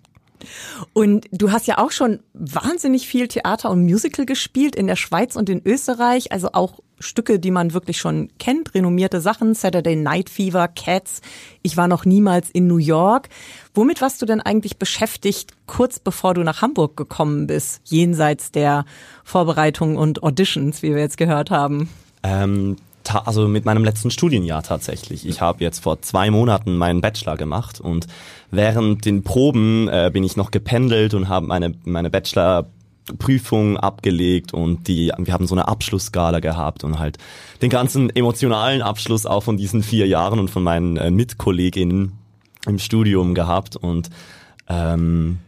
[0.93, 5.35] Und du hast ja auch schon wahnsinnig viel Theater und Musical gespielt in der Schweiz
[5.35, 10.29] und in Österreich, also auch Stücke, die man wirklich schon kennt, renommierte Sachen, Saturday Night
[10.29, 11.21] Fever, Cats.
[11.61, 13.29] Ich war noch niemals in New York.
[13.73, 18.85] Womit warst du denn eigentlich beschäftigt, kurz bevor du nach Hamburg gekommen bist, jenseits der
[19.23, 21.89] Vorbereitungen und Auditions, wie wir jetzt gehört haben?
[22.23, 22.75] Ähm,
[23.15, 25.27] also mit meinem letzten Studienjahr tatsächlich.
[25.27, 28.07] Ich habe jetzt vor zwei Monaten meinen Bachelor gemacht und
[28.51, 34.87] während den Proben äh, bin ich noch gependelt und habe meine, meine Bachelor-Prüfung abgelegt und
[34.87, 37.17] die, wir haben so eine Abschlussskala gehabt und halt
[37.61, 42.13] den ganzen emotionalen Abschluss auch von diesen vier Jahren und von meinen äh, Mitkolleginnen
[42.65, 44.09] im Studium gehabt und
[44.67, 45.39] ähm,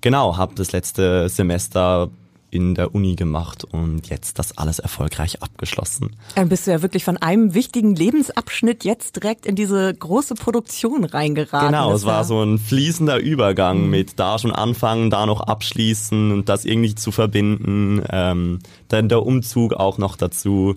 [0.00, 2.10] genau, habe das letzte Semester
[2.50, 6.16] in der Uni gemacht und jetzt das alles erfolgreich abgeschlossen.
[6.34, 11.04] Dann bist du ja wirklich von einem wichtigen Lebensabschnitt jetzt direkt in diese große Produktion
[11.04, 11.68] reingeraten.
[11.68, 13.90] Genau, es war so ein fließender Übergang Mhm.
[13.90, 18.02] mit da schon anfangen, da noch abschließen und das irgendwie zu verbinden.
[18.10, 20.76] Ähm, dann der Umzug auch noch dazu.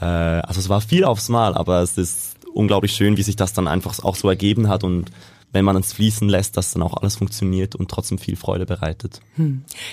[0.00, 3.52] Äh, also es war viel aufs Mal, aber es ist unglaublich schön, wie sich das
[3.52, 5.10] dann einfach auch so ergeben hat und
[5.52, 9.20] wenn man es fließen lässt, dass dann auch alles funktioniert und trotzdem viel Freude bereitet.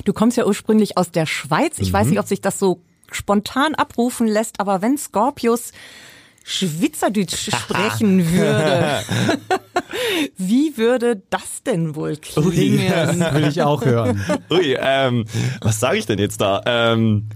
[0.06, 1.80] Du kommst ja ursprünglich aus der Schweiz.
[1.80, 5.72] Ich weiß nicht, ob sich das so spontan abrufen lässt, aber wenn Scorpius
[6.44, 9.04] Schweizerdeutsch sprechen würde,
[10.38, 12.90] wie würde das denn wohl klingen?
[12.90, 14.24] Das will ich auch hören.
[14.50, 15.26] Ui, ähm,
[15.62, 16.62] was sage ich denn jetzt da?
[16.66, 17.30] Ähm,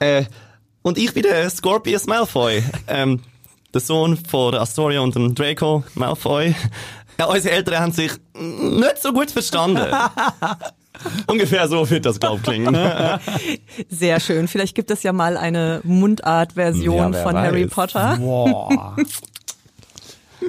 [0.00, 0.24] äh,
[0.82, 3.20] und ich bin der Scorpius Malfoy, ähm,
[3.74, 6.54] der Sohn von der Astoria und dem Draco Malfoy.
[7.18, 9.86] Ja, unsere Eltern haben sich nicht so gut verstanden.
[11.26, 12.76] Ungefähr so wird das, glaub klingen.
[13.88, 14.46] Sehr schön.
[14.48, 17.70] Vielleicht gibt es ja mal eine Mundart-Version Ja, von Harry weiß.
[17.72, 18.16] Potter.
[18.18, 18.96] Boah.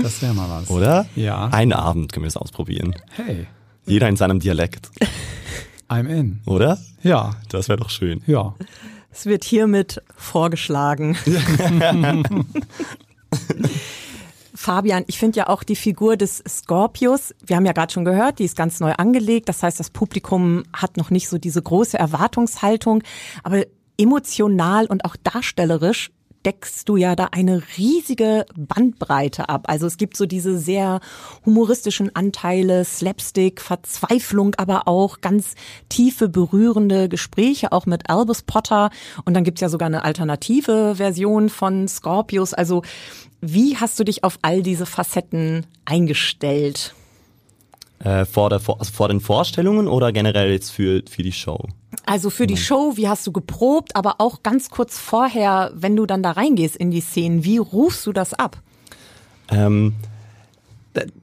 [0.02, 0.70] Das wäre mal was.
[0.70, 1.08] Oder?
[1.16, 1.48] Ja.
[1.48, 2.96] Einen Abend können wir es ausprobieren.
[3.12, 3.48] Hey,
[3.88, 4.90] Jeder in seinem Dialekt.
[5.90, 6.42] I'm in.
[6.46, 6.78] Oder?
[7.02, 8.22] Ja, Das wäre doch schön.
[8.28, 8.54] ja.
[9.12, 11.16] Es wird hiermit vorgeschlagen.
[14.56, 18.40] Fabian, ich finde ja auch die Figur des Scorpius, wir haben ja gerade schon gehört,
[18.40, 19.50] die ist ganz neu angelegt.
[19.50, 23.04] Das heißt, das Publikum hat noch nicht so diese große Erwartungshaltung.
[23.44, 23.64] Aber
[23.98, 26.12] emotional und auch darstellerisch
[26.46, 29.66] deckst du ja da eine riesige Bandbreite ab.
[29.68, 31.00] Also es gibt so diese sehr
[31.46, 35.56] humoristischen Anteile, Slapstick, Verzweiflung, aber auch ganz
[35.90, 38.92] tiefe, berührende Gespräche, auch mit Albus Potter.
[39.26, 42.54] Und dann gibt's ja sogar eine alternative Version von Scorpius.
[42.54, 42.84] Also
[43.42, 46.94] wie hast du dich auf all diese Facetten eingestellt?
[48.00, 51.68] Äh, vor, der, Vor- also vor den Vorstellungen oder generell jetzt für, für die Show?
[52.06, 56.06] Also für die Show, wie hast du geprobt, aber auch ganz kurz vorher, wenn du
[56.06, 58.58] dann da reingehst in die Szenen, wie rufst du das ab?
[59.50, 59.96] Ähm,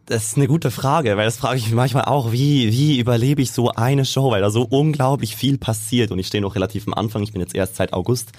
[0.06, 3.40] das ist eine gute Frage, weil das frage ich mich manchmal auch, wie, wie überlebe
[3.42, 6.10] ich so eine Show, weil da so unglaublich viel passiert.
[6.10, 8.32] Und ich stehe noch relativ am Anfang, ich bin jetzt erst seit August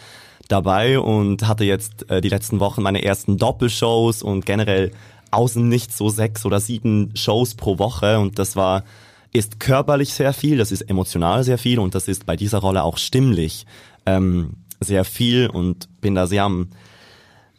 [0.48, 4.92] dabei und hatte jetzt äh, die letzten Wochen meine ersten Doppelshows und generell
[5.32, 8.20] außen nicht so sechs oder sieben Shows pro Woche.
[8.20, 8.84] Und das war
[9.34, 12.84] ist körperlich sehr viel, das ist emotional sehr viel und das ist bei dieser Rolle
[12.84, 13.66] auch stimmlich
[14.06, 16.70] ähm, sehr viel und bin da sehr am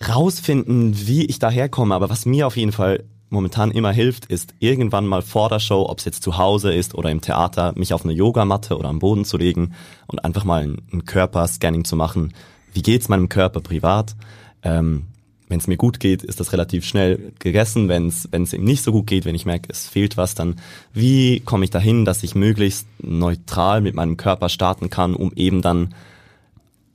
[0.07, 1.95] rausfinden, wie ich daherkomme.
[1.95, 5.87] Aber was mir auf jeden Fall momentan immer hilft, ist irgendwann mal vor der Show,
[5.89, 9.01] ob es jetzt zu Hause ist oder im Theater, mich auf eine Yogamatte oder am
[9.01, 9.75] Boden zu legen
[10.07, 12.33] und einfach mal ein, Körperscanning zu machen.
[12.73, 14.15] Wie geht's meinem Körper privat?
[14.63, 15.07] Ähm,
[15.49, 17.89] wenn es mir gut geht, ist das relativ schnell gegessen.
[17.89, 20.57] Wenn es ihm nicht so gut geht, wenn ich merke, es fehlt was, dann
[20.93, 25.61] wie komme ich dahin, dass ich möglichst neutral mit meinem Körper starten kann, um eben
[25.61, 25.95] dann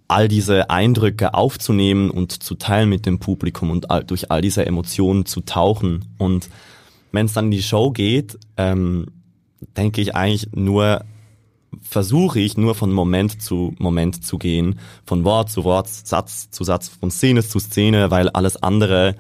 [0.08, 4.66] all diese Eindrücke aufzunehmen und zu teilen mit dem Publikum und all, durch all diese
[4.66, 6.06] Emotionen zu tauchen.
[6.18, 6.50] Und
[7.12, 9.06] wenn es dann in die Show geht, ähm,
[9.78, 11.06] denke ich eigentlich nur,
[11.82, 16.64] versuche ich nur von Moment zu Moment zu gehen, von Wort zu Wort, Satz zu
[16.64, 19.16] Satz, von Szene zu Szene, weil alles andere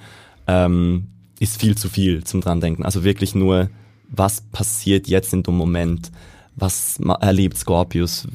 [0.47, 1.07] ähm,
[1.39, 2.83] ist viel zu viel zum dran denken.
[2.83, 3.69] Also wirklich nur,
[4.09, 6.12] was passiert jetzt in dem Moment,
[6.55, 8.27] was erlebt Scorpius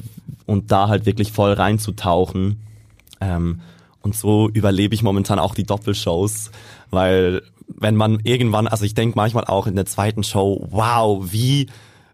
[0.45, 2.61] und da halt wirklich voll reinzutauchen.
[3.21, 3.61] Ähm,
[4.01, 6.51] und so überlebe ich momentan auch die Doppelshows,
[6.91, 11.67] weil wenn man irgendwann, also ich denke manchmal auch in der zweiten Show, wow, wie,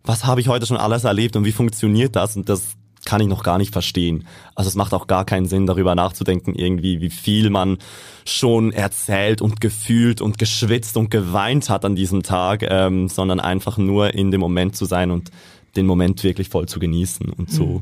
[0.04, 2.36] was habe ich heute schon alles erlebt und wie funktioniert das?
[2.36, 4.26] Und das kann ich noch gar nicht verstehen.
[4.56, 7.78] Also es macht auch gar keinen Sinn, darüber nachzudenken, irgendwie, wie viel man
[8.26, 13.78] schon erzählt und gefühlt und geschwitzt und geweint hat an diesem Tag, ähm, sondern einfach
[13.78, 15.32] nur in dem Moment zu sein und
[15.76, 17.30] den Moment wirklich voll zu genießen.
[17.30, 17.82] Und so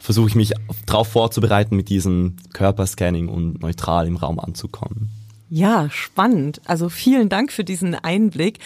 [0.00, 0.52] versuche ich mich
[0.86, 5.10] darauf vorzubereiten, mit diesem Körperscanning und neutral im Raum anzukommen.
[5.50, 6.60] Ja, spannend.
[6.66, 8.58] Also vielen Dank für diesen Einblick.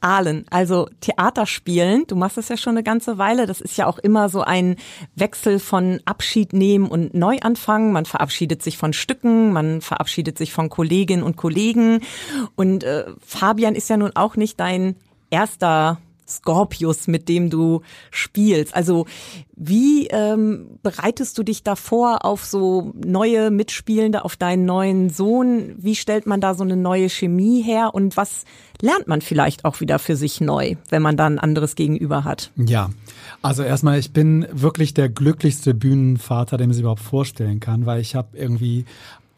[0.00, 3.98] Ahlen, also Theaterspielen, du machst das ja schon eine ganze Weile, das ist ja auch
[3.98, 4.76] immer so ein
[5.14, 7.92] Wechsel von Abschied nehmen und Neuanfang.
[7.92, 12.00] Man verabschiedet sich von Stücken, man verabschiedet sich von Kolleginnen und Kollegen.
[12.54, 14.96] Und äh, Fabian ist ja nun auch nicht dein
[15.30, 18.74] erster Scorpius, mit dem du spielst.
[18.74, 19.06] Also
[19.56, 25.74] wie ähm, bereitest du dich da vor auf so neue Mitspielende, auf deinen neuen Sohn?
[25.76, 27.90] Wie stellt man da so eine neue Chemie her?
[27.92, 28.44] Und was
[28.80, 32.52] lernt man vielleicht auch wieder für sich neu, wenn man da ein anderes Gegenüber hat?
[32.56, 32.90] Ja,
[33.42, 38.00] also erstmal, ich bin wirklich der glücklichste Bühnenvater, den man sich überhaupt vorstellen kann, weil
[38.00, 38.84] ich habe irgendwie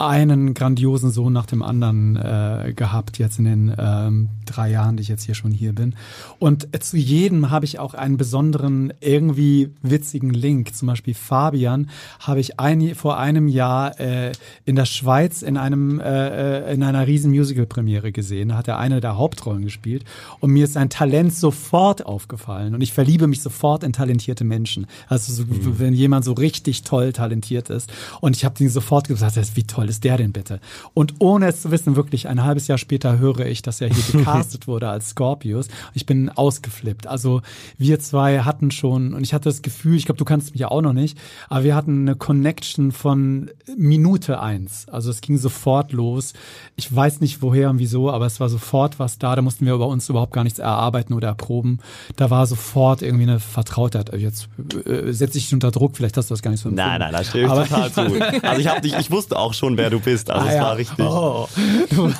[0.01, 5.03] einen grandiosen Sohn nach dem anderen äh, gehabt jetzt in den ähm, drei Jahren, die
[5.03, 5.95] ich jetzt hier schon hier bin.
[6.39, 10.75] Und äh, zu jedem habe ich auch einen besonderen, irgendwie witzigen Link.
[10.75, 14.33] Zum Beispiel Fabian habe ich ein, vor einem Jahr äh,
[14.65, 18.51] in der Schweiz in einem äh, äh in einer riesen Musical-Premiere gesehen.
[18.51, 20.05] Da hat er eine der Hauptrollen gespielt
[20.41, 24.87] und mir ist sein Talent sofort aufgefallen und ich verliebe mich sofort in talentierte Menschen.
[25.09, 25.79] Also so, mhm.
[25.79, 29.90] wenn jemand so richtig toll talentiert ist und ich habe ihn sofort gesagt, wie toll
[29.91, 30.61] ist der denn bitte?
[30.95, 34.05] Und ohne es zu wissen, wirklich ein halbes Jahr später höre ich, dass er hier
[34.21, 35.69] gecastet wurde als Scorpius.
[35.95, 37.07] Ich bin ausgeflippt.
[37.07, 37.43] Also
[37.77, 40.69] wir zwei hatten schon, und ich hatte das Gefühl, ich glaube, du kannst mich ja
[40.69, 44.89] auch noch nicht, aber wir hatten eine Connection von Minute eins.
[44.89, 46.33] Also es ging sofort los.
[46.77, 49.37] Ich weiß nicht woher und wieso, aber es war sofort was da.
[49.37, 51.81] Da mussten wir über uns überhaupt gar nichts erarbeiten oder erproben.
[52.17, 54.13] Da war sofort irgendwie eine Vertrautheit.
[54.17, 54.49] Jetzt
[54.87, 56.89] äh, setze ich dich unter Druck, vielleicht hast du das gar nicht so empfunden.
[56.89, 58.01] Nein, nein, das stimmt total zu.
[58.43, 60.31] Also ich, hab dich, ich wusste auch schon, wer du bist.
[60.31, 60.63] Also ah, es ja.
[60.63, 61.05] war richtig.
[61.05, 61.49] Oh.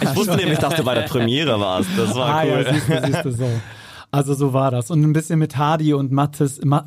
[0.01, 1.89] Ich wusste nämlich, dass du bei der Premiere warst.
[1.97, 2.65] Das war ah, cool.
[2.65, 3.51] Ja, siehst du, siehst du so.
[4.13, 4.91] Also so war das.
[4.91, 6.85] Und ein bisschen mit Hardy und Mattes, Ma,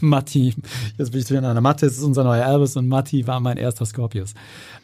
[0.00, 0.54] Matti,
[0.96, 1.60] jetzt bin ich durcheinander.
[1.60, 4.34] Mattes ist unser neuer Elvis und Matti war mein erster Scorpius.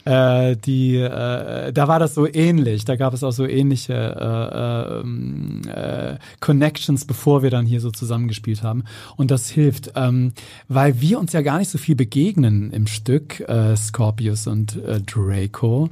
[0.04, 2.84] Äh, die, äh, da war das so ähnlich.
[2.84, 7.92] Da gab es auch so ähnliche äh, ähm, äh, Connections, bevor wir dann hier so
[7.92, 8.82] zusammengespielt haben.
[9.16, 10.32] Und das hilft, ähm,
[10.66, 15.00] weil wir uns ja gar nicht so viel begegnen im Stück, äh, Scorpius und äh,
[15.00, 15.90] Draco.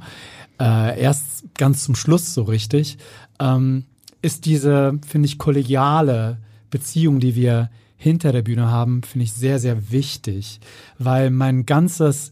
[0.59, 2.97] Erst ganz zum Schluss so richtig.
[3.39, 3.83] Ähm,
[4.21, 6.37] ist diese, finde ich, kollegiale
[6.69, 10.59] Beziehung, die wir hinter der Bühne haben, finde ich sehr, sehr wichtig,
[10.99, 12.31] weil mein ganzes,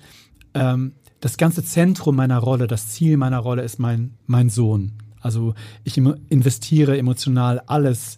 [0.53, 4.93] ähm, das ganze Zentrum meiner Rolle, das Ziel meiner Rolle ist mein, mein Sohn.
[5.19, 8.17] Also ich investiere emotional alles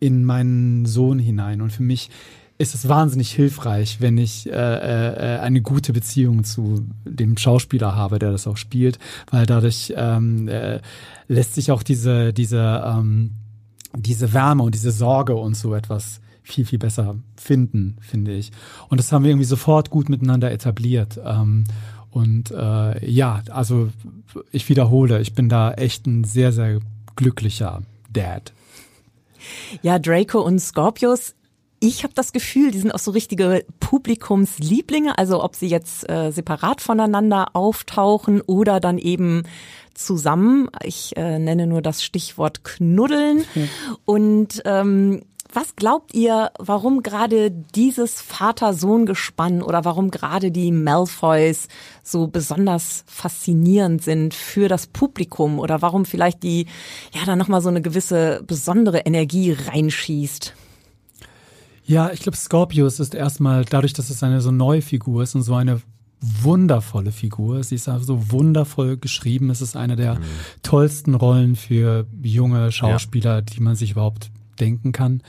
[0.00, 2.10] in meinen Sohn hinein und für mich
[2.58, 8.18] ist es wahnsinnig hilfreich, wenn ich äh, äh, eine gute Beziehung zu dem Schauspieler habe,
[8.18, 8.98] der das auch spielt,
[9.30, 10.80] weil dadurch ähm, äh,
[11.28, 13.30] lässt sich auch diese diese ähm,
[13.96, 18.50] diese Wärme und diese Sorge und so etwas viel viel besser finden, finde ich.
[18.88, 21.20] Und das haben wir irgendwie sofort gut miteinander etabliert.
[21.24, 21.64] Ähm,
[22.10, 23.90] und äh, ja, also
[24.50, 26.80] ich wiederhole, ich bin da echt ein sehr sehr
[27.14, 28.52] glücklicher Dad.
[29.82, 31.36] Ja, Draco und Scorpius
[31.80, 36.30] ich habe das Gefühl, die sind auch so richtige Publikumslieblinge, also ob sie jetzt äh,
[36.30, 39.44] separat voneinander auftauchen oder dann eben
[39.94, 40.68] zusammen.
[40.82, 43.44] Ich äh, nenne nur das Stichwort Knuddeln.
[43.54, 43.68] Mhm.
[44.04, 51.68] Und ähm, was glaubt ihr, warum gerade dieses Vater-Sohn-Gespann oder warum gerade die Malfoys
[52.02, 56.66] so besonders faszinierend sind für das Publikum oder warum vielleicht die
[57.14, 60.54] ja dann nochmal so eine gewisse besondere Energie reinschießt?
[61.88, 65.42] Ja, ich glaube, Scorpius ist erstmal, dadurch, dass es eine so neue Figur ist und
[65.42, 65.80] so eine
[66.20, 67.64] wundervolle Figur.
[67.64, 69.48] Sie ist so wundervoll geschrieben.
[69.48, 70.24] Es ist eine der mhm.
[70.62, 73.40] tollsten Rollen für junge Schauspieler, ja.
[73.40, 75.22] die man sich überhaupt denken kann.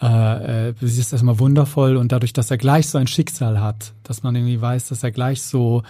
[0.00, 3.92] Äh, äh, sie ist erstmal wundervoll und dadurch, dass er gleich so ein Schicksal hat,
[4.04, 5.82] dass man irgendwie weiß, dass er gleich so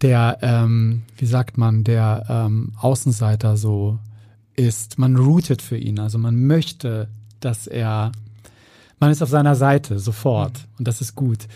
[0.00, 4.00] der, ähm, wie sagt man, der ähm, Außenseiter so
[4.56, 4.98] ist.
[4.98, 8.10] Man rootet für ihn, also man möchte, dass er
[9.00, 10.78] man ist auf seiner Seite sofort mhm.
[10.78, 11.48] und das ist gut.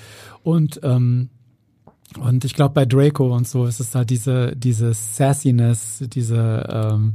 [0.42, 1.28] Und ähm,
[2.18, 7.12] und ich glaube bei Draco und so ist es halt diese diese Sassiness, diese ähm,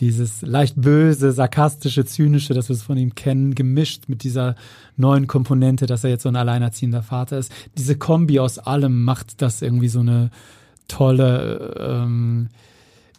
[0.00, 4.54] dieses leicht böse, sarkastische, zynische, das wir es von ihm kennen, gemischt mit dieser
[4.96, 7.52] neuen Komponente, dass er jetzt so ein alleinerziehender Vater ist.
[7.76, 10.30] Diese Kombi aus allem macht das irgendwie so eine
[10.86, 12.48] tolle ähm,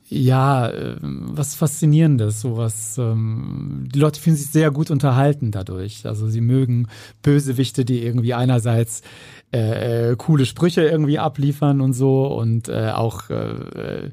[0.09, 2.97] ja, äh, was Faszinierendes, sowas.
[2.97, 6.05] Ähm, die Leute fühlen sich sehr gut unterhalten dadurch.
[6.05, 6.87] Also sie mögen
[7.21, 9.01] Bösewichte, die irgendwie einerseits
[9.53, 14.11] äh, äh, coole Sprüche irgendwie abliefern und so und äh, auch äh, äh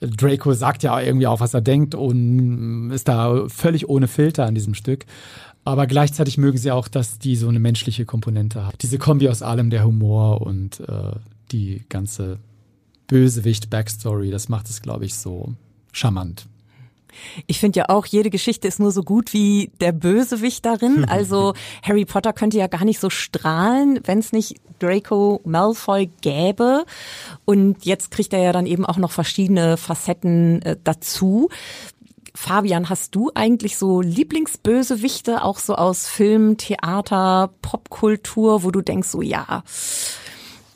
[0.00, 4.54] Draco sagt ja irgendwie auch, was er denkt und ist da völlig ohne Filter an
[4.54, 5.04] diesem Stück.
[5.64, 8.80] Aber gleichzeitig mögen sie auch, dass die so eine menschliche Komponente hat.
[8.82, 11.16] Diese Kombi aus allem, der Humor und äh,
[11.50, 12.38] die ganze
[13.08, 14.30] Bösewicht-Backstory.
[14.30, 15.54] Das macht es, glaube ich, so
[15.92, 16.46] charmant.
[17.46, 21.06] Ich finde ja auch, jede Geschichte ist nur so gut wie der Bösewicht darin.
[21.18, 26.84] Also Harry Potter könnte ja gar nicht so strahlen, wenn es nicht Draco Malfoy gäbe.
[27.44, 31.48] Und jetzt kriegt er ja dann eben auch noch verschiedene Facetten äh, dazu.
[32.34, 39.08] Fabian, hast du eigentlich so Lieblingsbösewichte, auch so aus Film, Theater, Popkultur, wo du denkst,
[39.08, 39.64] so ja,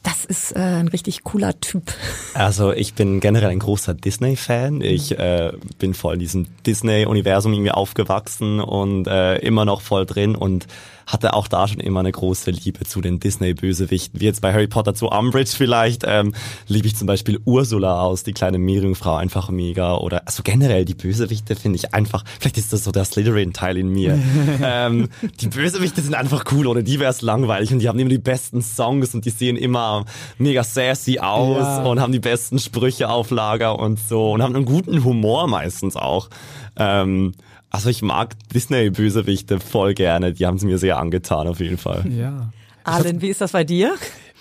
[0.02, 1.92] Das ist äh, ein richtig cooler Typ.
[2.34, 4.80] Also ich bin generell ein großer Disney-Fan.
[4.80, 10.34] Ich äh, bin voll in diesem Disney-Universum irgendwie aufgewachsen und äh, immer noch voll drin
[10.34, 10.66] und
[11.06, 14.20] hatte auch da schon immer eine große Liebe zu den Disney-Bösewichten.
[14.20, 16.34] Wie jetzt bei Harry Potter zu Umbridge vielleicht, ähm,
[16.68, 19.96] liebe ich zum Beispiel Ursula aus, die kleine Meerjungfrau, einfach mega.
[19.96, 23.88] Oder also generell die Bösewichte finde ich einfach, vielleicht ist das so der Slytherin-Teil in
[23.88, 24.18] mir.
[24.62, 25.08] ähm,
[25.40, 28.18] die Bösewichte sind einfach cool, oder die wäre es langweilig und die haben immer die
[28.18, 30.04] besten Songs und die sehen immer
[30.38, 31.82] mega sassy aus ja.
[31.84, 35.96] und haben die besten Sprüche auf Lager und so und haben einen guten Humor meistens
[35.96, 36.28] auch.
[36.76, 37.34] Ähm,
[37.72, 40.34] also ich mag Disney-Bösewichte voll gerne.
[40.34, 42.04] Die haben es mir sehr angetan auf jeden Fall.
[42.10, 42.52] Ja.
[42.84, 43.94] Arlen, wie ist das bei dir?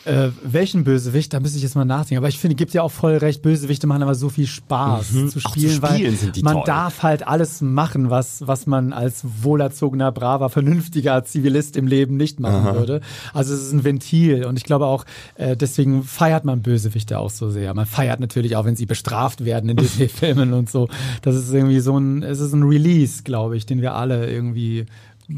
[0.06, 1.34] Äh, welchen Bösewicht?
[1.34, 2.18] Da müsste ich jetzt mal nachdenken.
[2.18, 3.41] Aber ich finde, gibt ja auch voll recht.
[3.41, 5.30] Bösewichte machen aber so viel Spaß mhm.
[5.30, 6.64] zu spielen, zu weil man toll.
[6.66, 12.39] darf halt alles machen, was was man als wohlerzogener, braver, vernünftiger Zivilist im Leben nicht
[12.39, 12.76] machen Aha.
[12.76, 13.02] würde.
[13.34, 17.30] Also es ist ein Ventil und ich glaube auch äh, deswegen feiert man Bösewichte auch
[17.30, 17.74] so sehr.
[17.74, 20.88] Man feiert natürlich auch, wenn sie bestraft werden in Disney-Filmen und so.
[21.22, 24.86] Das ist irgendwie so ein, es ist ein Release, glaube ich, den wir alle irgendwie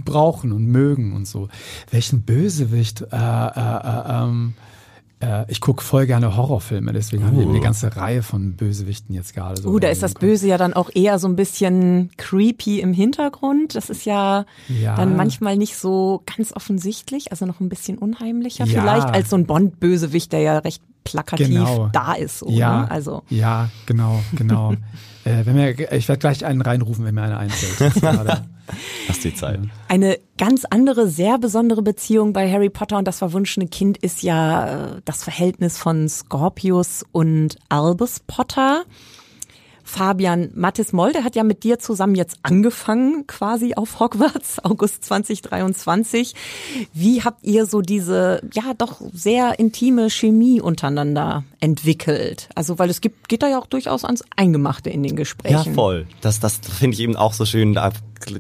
[0.04, 1.50] brauchen und mögen und so.
[1.92, 3.02] Welchen Bösewicht?
[3.02, 4.54] Äh, äh, äh, ähm,
[5.24, 7.28] äh, ich gucke voll gerne Horrorfilme, deswegen uh.
[7.28, 9.62] haben wir eine ganze Reihe von Bösewichten jetzt gerade.
[9.62, 12.94] So uh, da ist das Böse ja dann auch eher so ein bisschen creepy im
[12.94, 13.76] Hintergrund.
[13.76, 14.96] Das ist ja, ja.
[14.96, 18.82] dann manchmal nicht so ganz offensichtlich, also noch ein bisschen unheimlicher ja.
[18.82, 21.90] vielleicht als so ein Bond-Bösewicht, der ja recht plakativ genau.
[21.92, 22.44] da ist.
[22.44, 22.54] Oder?
[22.54, 23.24] Ja, also.
[23.30, 24.74] ja, genau, genau.
[25.24, 28.04] äh, wenn mir, ich werde gleich einen reinrufen, wenn mir einer einfällt.
[29.08, 29.60] Lass die Zeit.
[29.88, 34.96] Eine ganz andere, sehr besondere Beziehung bei Harry Potter und das verwunschene Kind ist ja
[34.96, 38.86] äh, das Verhältnis von Scorpius und Albus Potter.
[39.94, 46.34] Fabian Mathis Molde hat ja mit dir zusammen jetzt angefangen, quasi auf Hogwarts, August 2023.
[46.94, 52.50] Wie habt ihr so diese, ja, doch sehr intime Chemie untereinander entwickelt?
[52.56, 55.54] Also, weil es gibt, geht da ja auch durchaus ans Eingemachte in den Gesprächen.
[55.54, 56.08] Ja, voll.
[56.22, 57.76] Das, das finde ich eben auch so schön.
[57.76, 57.92] Da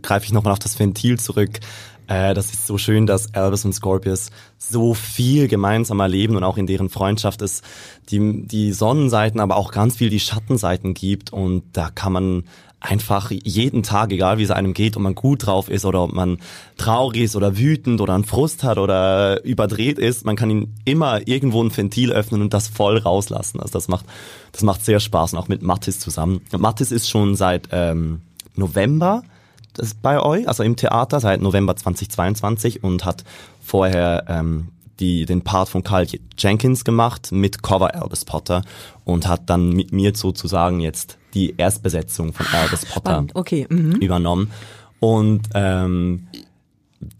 [0.01, 1.59] greife ich nochmal auf das Ventil zurück.
[2.07, 6.57] Äh, das ist so schön, dass Albus und Scorpius so viel gemeinsam erleben und auch
[6.57, 7.61] in deren Freundschaft es
[8.09, 12.43] die, die Sonnenseiten, aber auch ganz viel die Schattenseiten gibt und da kann man
[12.83, 16.13] einfach jeden Tag, egal wie es einem geht, ob man gut drauf ist oder ob
[16.13, 16.39] man
[16.77, 21.25] traurig ist oder wütend oder einen Frust hat oder überdreht ist, man kann ihn immer
[21.25, 23.61] irgendwo ein Ventil öffnen und das voll rauslassen.
[23.61, 24.05] Also das macht,
[24.51, 26.41] das macht sehr Spaß und auch mit Mattis zusammen.
[26.57, 28.21] Mattis ist schon seit ähm,
[28.55, 29.23] November
[29.73, 33.23] das bei euch, also im Theater seit November 2022 und hat
[33.61, 34.69] vorher ähm,
[34.99, 36.07] die, den Part von Carl
[36.37, 38.61] Jenkins gemacht mit Cover Albus Potter
[39.03, 43.65] und hat dann mit mir sozusagen jetzt die Erstbesetzung von Albus Potter okay.
[43.69, 43.93] mhm.
[43.95, 44.51] übernommen.
[44.99, 46.27] Und ähm,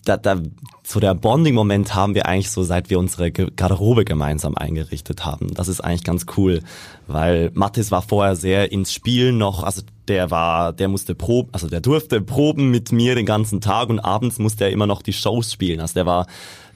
[0.06, 0.42] da, da,
[0.84, 5.54] so der Bonding-Moment haben wir eigentlich so, seit wir unsere Garderobe gemeinsam eingerichtet haben.
[5.54, 6.62] Das ist eigentlich ganz cool,
[7.08, 11.68] weil Mathis war vorher sehr ins Spiel noch, also der war, der musste proben, also
[11.68, 15.14] der durfte proben mit mir den ganzen Tag und abends musste er immer noch die
[15.14, 15.80] Shows spielen.
[15.80, 16.28] Also der war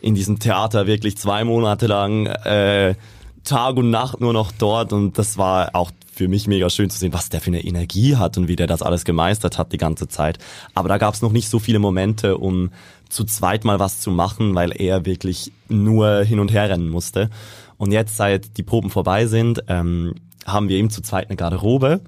[0.01, 2.95] in diesem Theater wirklich zwei Monate lang äh,
[3.43, 6.97] Tag und Nacht nur noch dort und das war auch für mich mega schön zu
[6.97, 9.78] sehen, was der für eine Energie hat und wie der das alles gemeistert hat die
[9.78, 10.39] ganze Zeit.
[10.73, 12.71] Aber da gab es noch nicht so viele Momente, um
[13.07, 17.30] zu zweit mal was zu machen, weil er wirklich nur hin und her rennen musste.
[17.78, 20.15] Und jetzt, seit die Proben vorbei sind, ähm,
[20.47, 22.01] haben wir ihm zu zweit eine Garderobe.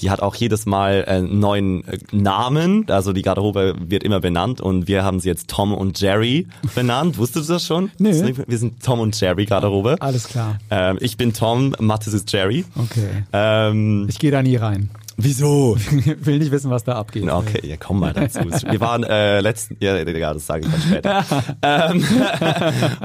[0.00, 2.88] Die hat auch jedes Mal einen neuen äh, Namen.
[2.88, 7.18] Also die Garderobe wird immer benannt und wir haben sie jetzt Tom und Jerry benannt.
[7.18, 7.90] Wusstest du das schon?
[7.98, 8.34] Nee.
[8.46, 9.96] Wir sind Tom und Jerry Garderobe.
[10.00, 10.58] Alles klar.
[10.70, 12.64] Ähm, ich bin Tom, Mathis ist Jerry.
[12.76, 13.24] Okay.
[13.32, 14.90] Ähm, ich gehe da nie rein.
[15.20, 15.76] Wieso?
[16.20, 17.28] will nicht wissen, was da abgeht.
[17.28, 18.38] Okay, ja, komm mal dazu.
[18.70, 21.24] Wir waren äh, letzten, ja, egal, das sage ich dann später.
[21.62, 22.04] ähm,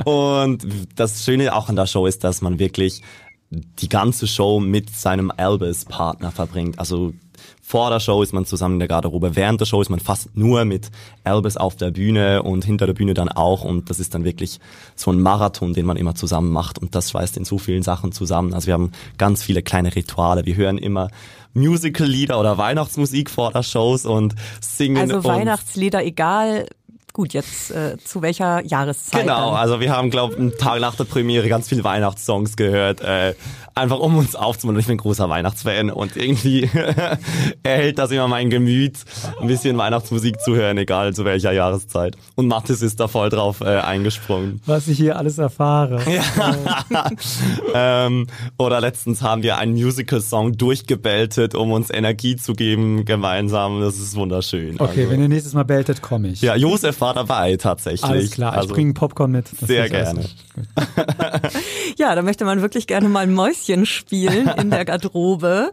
[0.05, 3.01] und das Schöne auch an der Show ist, dass man wirklich
[3.79, 6.79] die ganze Show mit seinem Albus-Partner verbringt.
[6.79, 7.13] Also
[7.61, 10.35] vor der Show ist man zusammen in der Garderobe, während der Show ist man fast
[10.35, 10.91] nur mit
[11.23, 14.59] Albus auf der Bühne und hinter der Bühne dann auch und das ist dann wirklich
[14.95, 18.11] so ein Marathon, den man immer zusammen macht und das schweißt in so vielen Sachen
[18.11, 18.53] zusammen.
[18.53, 21.09] Also wir haben ganz viele kleine Rituale, wir hören immer
[21.53, 24.97] Musical-Lieder oder Weihnachtsmusik vor der Shows und singen.
[24.97, 26.65] Also Weihnachtslieder, egal
[27.13, 29.21] Gut, jetzt äh, zu welcher Jahreszeit?
[29.21, 29.59] Genau, dann?
[29.59, 33.35] also wir haben, glaube ich, einen Tag nach der Premiere ganz viele Weihnachtssongs gehört, äh,
[33.75, 34.79] einfach um uns aufzumachen.
[34.79, 36.67] Ich bin ein großer Weihnachtsfan und irgendwie
[37.63, 38.97] erhält das immer mein Gemüt,
[39.39, 42.17] ein bisschen Weihnachtsmusik zu hören, egal zu welcher Jahreszeit.
[42.33, 44.61] Und Mathis ist da voll drauf äh, eingesprungen.
[44.65, 46.01] Was ich hier alles erfahre.
[46.13, 47.09] Ja.
[47.73, 53.81] ähm, oder letztens haben wir einen Musical-Song durchgebeltet, um uns Energie zu geben gemeinsam.
[53.81, 54.75] Das ist wunderschön.
[54.79, 56.41] Okay, also, wenn ihr nächstes Mal beltet, komme ich.
[56.41, 58.03] Ja, Josef war dabei tatsächlich.
[58.03, 59.51] Alles klar, Also, ich bringe Popcorn mit.
[59.59, 60.25] Das sehr gerne.
[61.97, 65.71] Ja, da möchte man wirklich gerne mal Mäuschen spielen in der Garderobe.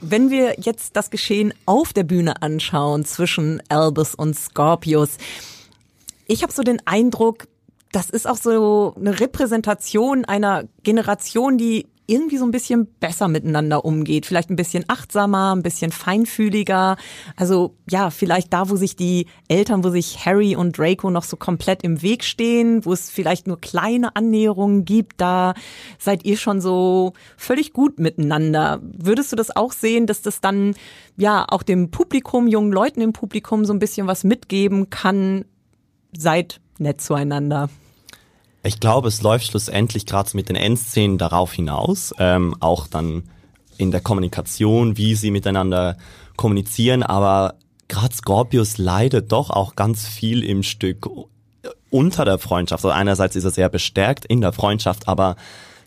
[0.00, 5.16] Wenn wir jetzt das Geschehen auf der Bühne anschauen zwischen Albus und Scorpius,
[6.26, 7.46] ich habe so den Eindruck,
[7.92, 13.84] das ist auch so eine Repräsentation einer Generation, die irgendwie so ein bisschen besser miteinander
[13.84, 16.96] umgeht, vielleicht ein bisschen achtsamer, ein bisschen feinfühliger.
[17.36, 21.36] Also ja, vielleicht da, wo sich die Eltern, wo sich Harry und Draco noch so
[21.36, 25.54] komplett im Weg stehen, wo es vielleicht nur kleine Annäherungen gibt, da
[25.98, 28.80] seid ihr schon so völlig gut miteinander.
[28.82, 30.74] Würdest du das auch sehen, dass das dann
[31.16, 35.44] ja auch dem Publikum, jungen Leuten im Publikum so ein bisschen was mitgeben kann?
[36.16, 37.70] Seid nett zueinander.
[38.62, 43.24] Ich glaube, es läuft schlussendlich gerade mit den Endszenen darauf hinaus, ähm, auch dann
[43.78, 45.96] in der Kommunikation, wie sie miteinander
[46.36, 47.54] kommunizieren, aber
[47.88, 51.08] gerade Scorpius leidet doch auch ganz viel im Stück
[51.90, 52.84] unter der Freundschaft.
[52.84, 55.36] Also einerseits ist er sehr bestärkt in der Freundschaft, aber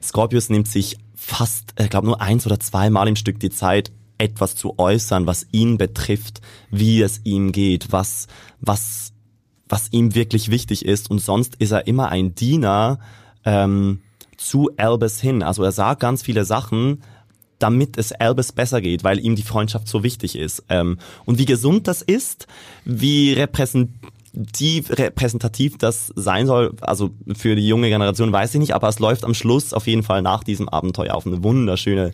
[0.02, 4.56] Scorpius nimmt sich fast, ich glaube nur eins oder zweimal im Stück die Zeit, etwas
[4.56, 8.28] zu äußern, was ihn betrifft, wie es ihm geht, was,
[8.62, 9.13] was
[9.74, 13.00] was ihm wirklich wichtig ist und sonst ist er immer ein Diener
[13.44, 14.02] ähm,
[14.38, 15.42] zu Albus hin.
[15.42, 17.02] Also er sagt ganz viele Sachen,
[17.58, 20.64] damit es Albus besser geht, weil ihm die Freundschaft so wichtig ist.
[20.70, 22.46] Ähm, und wie gesund das ist,
[22.86, 28.90] wie repräsentativ, repräsentativ das sein soll, also für die junge Generation weiß ich nicht, aber
[28.90, 32.12] es läuft am Schluss auf jeden Fall nach diesem Abenteuer auf eine wunderschöne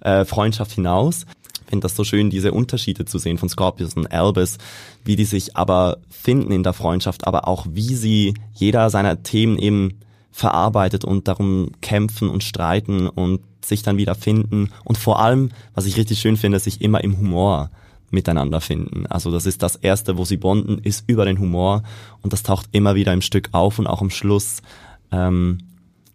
[0.00, 1.24] äh, Freundschaft hinaus
[1.66, 4.58] finde das so schön, diese Unterschiede zu sehen von Scorpius und Albus,
[5.04, 9.58] wie die sich aber finden in der Freundschaft, aber auch wie sie jeder seiner Themen
[9.58, 10.00] eben
[10.32, 15.86] verarbeitet und darum kämpfen und streiten und sich dann wieder finden und vor allem, was
[15.86, 17.70] ich richtig schön finde, sich immer im Humor
[18.10, 19.06] miteinander finden.
[19.06, 21.82] Also das ist das erste, wo sie bonden, ist über den Humor
[22.22, 24.62] und das taucht immer wieder im Stück auf und auch am Schluss.
[25.10, 25.58] Ähm,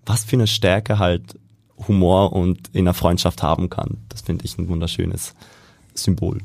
[0.05, 1.37] was für eine Stärke halt
[1.87, 3.97] Humor und in einer Freundschaft haben kann.
[4.09, 5.33] Das finde ich ein wunderschönes
[5.93, 6.39] Symbol.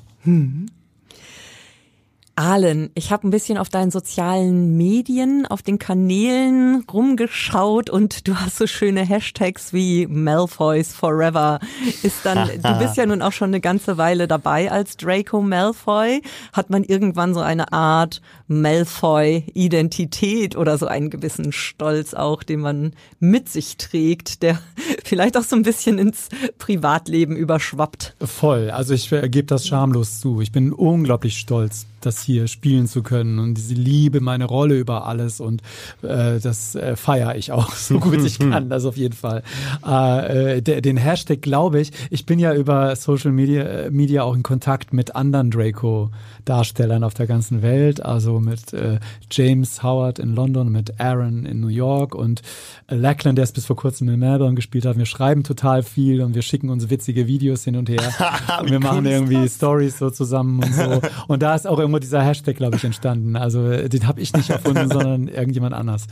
[2.39, 8.35] Alan, ich habe ein bisschen auf deinen sozialen Medien, auf den Kanälen rumgeschaut und du
[8.35, 11.61] hast so schöne Hashtags wie Malfoys Forever.
[12.03, 16.21] Ist dann, du bist ja nun auch schon eine ganze Weile dabei als Draco Malfoy.
[16.53, 22.93] Hat man irgendwann so eine Art Malfoy-Identität oder so einen gewissen Stolz auch, den man
[23.19, 24.59] mit sich trägt, der
[25.05, 26.29] vielleicht auch so ein bisschen ins
[26.59, 28.15] Privatleben überschwappt?
[28.23, 28.71] Voll.
[28.71, 30.43] Also ich gebe das schamlos zu.
[30.43, 35.07] Ich bin unglaublich stolz, das hier spielen zu können und diese Liebe, meine Rolle über
[35.07, 35.63] alles und
[36.03, 39.43] äh, das äh, feiere ich auch so gut ich kann, das auf jeden Fall.
[39.87, 44.35] Äh, der, den Hashtag glaube ich, ich bin ja über Social Media, äh, Media auch
[44.35, 48.99] in Kontakt mit anderen Draco-Darstellern auf der ganzen Welt, also mit äh,
[49.31, 52.43] James Howard in London, mit Aaron in New York und
[52.89, 54.99] äh, Lackland, der es bis vor kurzem in Melbourne gespielt hat.
[54.99, 58.13] Wir schreiben total viel und wir schicken uns witzige Videos hin und her.
[58.61, 61.01] und wir machen irgendwie Stories so zusammen und so.
[61.29, 63.37] Und da ist auch irgendwo dieser Hashtag, glaube ich, entstanden.
[63.37, 66.07] Also den habe ich nicht erfunden, sondern irgendjemand anders.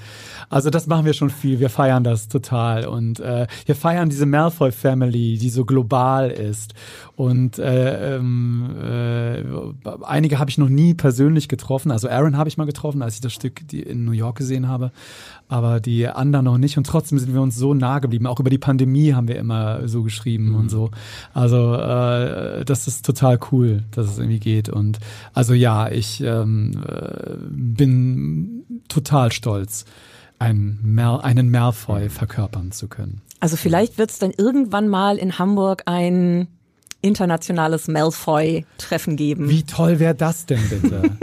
[0.49, 1.61] Also das machen wir schon viel.
[1.61, 6.75] Wir feiern das total und äh, wir feiern diese Malfoy Family, die so global ist.
[7.17, 9.43] Und äh, ähm, äh,
[10.03, 11.91] einige habe ich noch nie persönlich getroffen.
[11.91, 14.93] Also Aaron habe ich mal getroffen, als ich das Stück in New York gesehen habe
[15.49, 16.79] aber die anderen noch nicht.
[16.79, 18.27] Und trotzdem sind wir uns so nah geblieben.
[18.27, 20.55] Auch über die Pandemie haben wir immer so geschrieben mhm.
[20.57, 20.91] und so.
[21.33, 24.69] Also äh, das ist total cool, dass es irgendwie geht.
[24.69, 24.99] Und
[25.33, 29.85] also ja, ich ähm, äh, bin total stolz,
[30.39, 33.21] einen, Mer einen Malfoy verkörpern zu können.
[33.41, 36.49] Also vielleicht wird es dann irgendwann mal in Hamburg ein
[37.05, 39.49] internationales Malfoy-Treffen geben.
[39.51, 41.03] Wie toll wäre das denn bitte?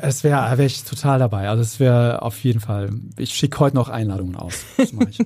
[0.00, 1.48] Es wäre wär ich total dabei.
[1.48, 2.90] Also es wäre auf jeden Fall.
[3.18, 4.64] Ich schicke heute noch Einladungen aus.
[4.76, 5.18] Das mache ich.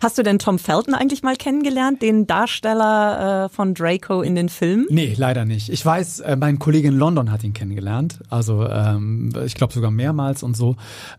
[0.00, 4.48] Hast du denn Tom Felton eigentlich mal kennengelernt, den Darsteller äh, von Draco in den
[4.48, 4.86] Filmen?
[4.88, 5.68] Nee, leider nicht.
[5.68, 8.20] Ich weiß, äh, mein Kollege in London hat ihn kennengelernt.
[8.30, 10.76] Also ähm, ich glaube sogar mehrmals und so.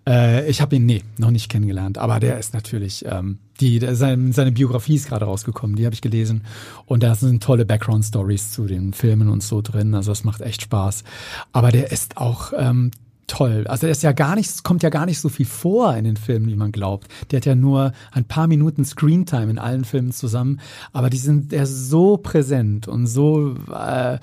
[0.07, 1.97] Äh, ich habe ihn, nee, noch nicht kennengelernt.
[1.97, 6.01] Aber der ist natürlich, ähm, die, seine, seine Biografie ist gerade rausgekommen, die habe ich
[6.01, 6.45] gelesen.
[6.85, 9.93] Und da sind tolle Background-Stories zu den Filmen und so drin.
[9.93, 11.03] Also es macht echt Spaß.
[11.51, 12.91] Aber der ist auch ähm,
[13.29, 13.65] toll.
[13.67, 16.03] Also er ist ja gar nicht, es kommt ja gar nicht so viel vor in
[16.03, 17.07] den Filmen, wie man glaubt.
[17.31, 20.59] Der hat ja nur ein paar Minuten Screentime in allen Filmen zusammen,
[20.91, 24.17] aber die sind ist so präsent und so äh,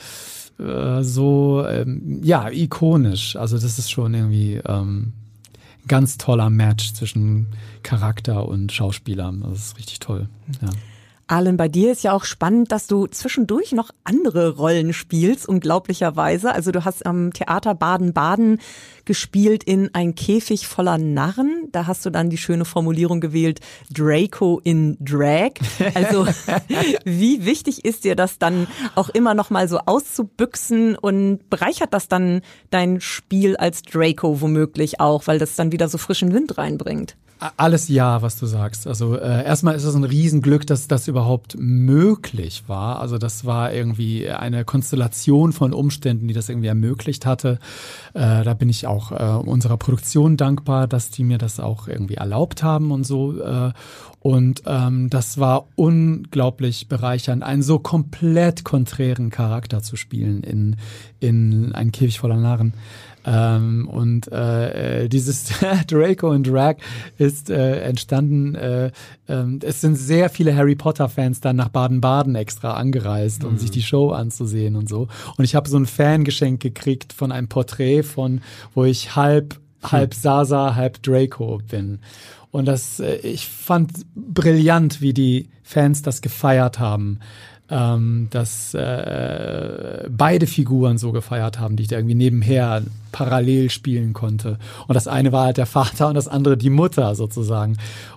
[0.63, 3.37] äh, so ähm, ja ikonisch.
[3.37, 5.13] Also das ist schon irgendwie ähm,
[5.89, 7.49] ganz toller Match zwischen
[7.83, 9.33] Charakter und Schauspieler.
[9.43, 10.29] Das ist richtig toll.
[10.61, 10.71] Ja.
[11.29, 16.53] Alan, bei dir ist ja auch spannend, dass du zwischendurch noch andere Rollen spielst, unglaublicherweise.
[16.53, 18.61] Also du hast am Theater Baden-Baden
[19.05, 21.69] gespielt in Ein Käfig voller Narren.
[21.73, 23.59] Da hast du dann die schöne Formulierung gewählt,
[23.93, 25.55] Draco in Drag.
[25.95, 26.29] Also
[27.05, 32.07] wie wichtig ist dir das dann auch immer noch mal so auszubüchsen und bereichert das
[32.07, 37.17] dann dein Spiel als Draco womöglich auch, weil das dann wieder so frischen Wind reinbringt?
[37.39, 38.87] Alles ja, was du sagst.
[38.87, 43.01] Also äh, erstmal ist es ein Riesenglück, dass das überhaupt möglich war.
[43.01, 47.59] Also das war irgendwie eine Konstellation von Umständen, die das irgendwie ermöglicht hatte.
[48.15, 52.15] Äh, da bin ich auch äh, unserer Produktion dankbar, dass die mir das auch irgendwie
[52.15, 53.39] erlaubt haben und so.
[53.39, 53.73] Äh,
[54.21, 60.77] und ähm, das war unglaublich bereichernd, einen so komplett konträren Charakter zu spielen in,
[61.21, 62.75] in Ein Käfig voller Narren.
[63.27, 65.49] Ähm, und äh, äh dieses
[65.89, 66.77] Draco und Drag
[67.19, 68.55] ist äh, entstanden.
[68.55, 68.87] Äh,
[69.27, 73.59] äh, es sind sehr viele Harry Potter Fans dann nach Baden-Baden extra angereist, um mhm.
[73.59, 75.09] sich die Show anzusehen und so.
[75.37, 78.41] Und ich habe so ein Fangeschenk gekriegt von einem Porträt von,
[78.75, 80.21] wo ich halb halb hm.
[80.21, 82.01] Sasa, halb Draco bin.
[82.51, 87.21] Und das, äh, ich fand brillant, wie die Fans das gefeiert haben
[87.71, 94.13] ähm, dass äh, beide Figuren so gefeiert haben, die ich da irgendwie nebenher parallel spielen
[94.13, 94.59] konnte.
[94.87, 97.77] Und das eine war halt der Vater und das andere die Mutter sozusagen.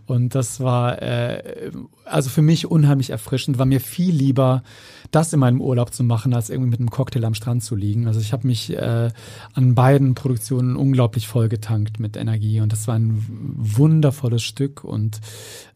[0.10, 1.72] Und das war äh,
[2.04, 4.64] also für mich unheimlich erfrischend, war mir viel lieber,
[5.12, 8.08] das in meinem Urlaub zu machen, als irgendwie mit einem Cocktail am Strand zu liegen.
[8.08, 9.12] Also ich habe mich äh,
[9.54, 12.60] an beiden Produktionen unglaublich vollgetankt mit Energie.
[12.60, 14.84] Und das war ein wundervolles Stück.
[14.84, 15.20] Und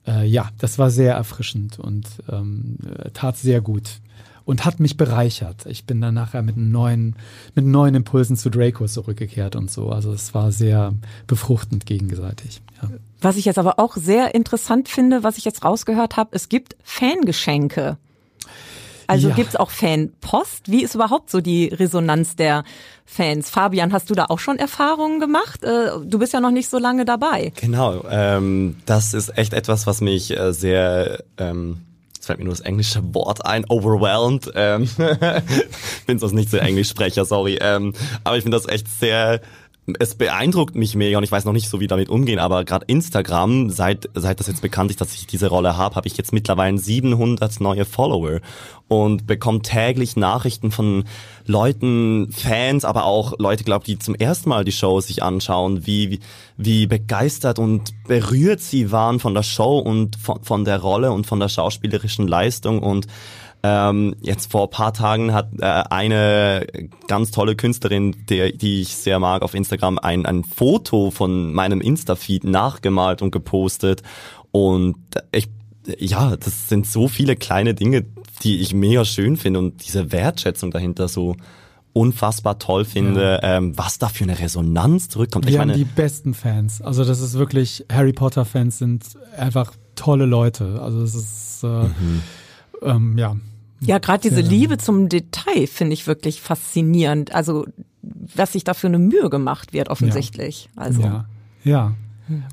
[0.07, 2.77] äh, ja, das war sehr erfrischend und ähm,
[3.13, 4.01] tat sehr gut
[4.45, 5.65] und hat mich bereichert.
[5.65, 7.15] Ich bin dann nachher mit neuen,
[7.55, 9.89] mit neuen Impulsen zu Draco zurückgekehrt und so.
[9.89, 10.93] Also es war sehr
[11.27, 12.61] befruchtend gegenseitig.
[12.81, 12.89] Ja.
[13.21, 16.75] Was ich jetzt aber auch sehr interessant finde, was ich jetzt rausgehört habe, es gibt
[16.83, 17.97] Fangeschenke.
[19.07, 19.35] Also ja.
[19.35, 20.71] gibt's auch Fanpost?
[20.71, 22.63] Wie ist überhaupt so die Resonanz der
[23.05, 23.49] Fans?
[23.49, 25.63] Fabian, hast du da auch schon Erfahrungen gemacht?
[25.63, 27.51] Äh, du bist ja noch nicht so lange dabei.
[27.59, 31.23] Genau, ähm, das ist echt etwas, was mich äh, sehr...
[31.37, 31.77] Ähm
[32.23, 34.49] Jetzt fällt mir nur das englische Wort ein, overwhelmed.
[34.55, 34.89] Ähm,
[36.07, 37.57] bin sonst nicht so Englischsprecher, sorry.
[37.59, 37.93] Ähm,
[38.23, 39.41] aber ich finde das echt sehr
[39.99, 42.85] es beeindruckt mich mega und ich weiß noch nicht so wie damit umgehen, aber gerade
[42.87, 46.31] Instagram, seit seit das jetzt bekannt ist, dass ich diese Rolle habe, habe ich jetzt
[46.31, 48.39] mittlerweile 700 neue Follower
[48.87, 51.03] und bekomme täglich Nachrichten von
[51.45, 56.19] Leuten, Fans, aber auch Leute, glaube die zum ersten Mal die Show sich anschauen, wie
[56.55, 61.25] wie, begeistert und berührt sie waren von der Show und von, von der Rolle und
[61.25, 63.07] von der schauspielerischen Leistung und
[63.65, 66.67] ähm, jetzt vor paar Tagen hat äh, eine
[67.07, 71.79] ganz tolle Künstlerin, die, die ich sehr mag, auf Instagram ein, ein Foto von meinem
[71.79, 74.03] Insta-Feed nachgemalt und gepostet.
[74.51, 74.97] Und
[75.31, 75.49] ich,
[75.97, 78.05] ja, das sind so viele kleine Dinge,
[78.43, 81.37] die ich mega schön finde und diese Wertschätzung dahinter so
[81.93, 83.57] unfassbar toll finde, ja.
[83.57, 85.45] ähm, was da für eine Resonanz zurückkommt.
[85.45, 86.81] Wir ich meine, haben die besten Fans.
[86.81, 89.05] Also das ist wirklich, Harry Potter Fans sind
[89.37, 90.81] einfach tolle Leute.
[90.81, 92.21] Also es ist, äh, mhm.
[92.81, 93.37] ähm, ja,
[93.85, 97.33] ja, gerade diese Liebe zum Detail finde ich wirklich faszinierend.
[97.33, 97.65] Also,
[98.01, 100.69] was sich da für eine Mühe gemacht wird, offensichtlich.
[100.75, 100.81] Ja.
[100.81, 101.01] Also.
[101.01, 101.25] Ja.
[101.63, 101.95] ja.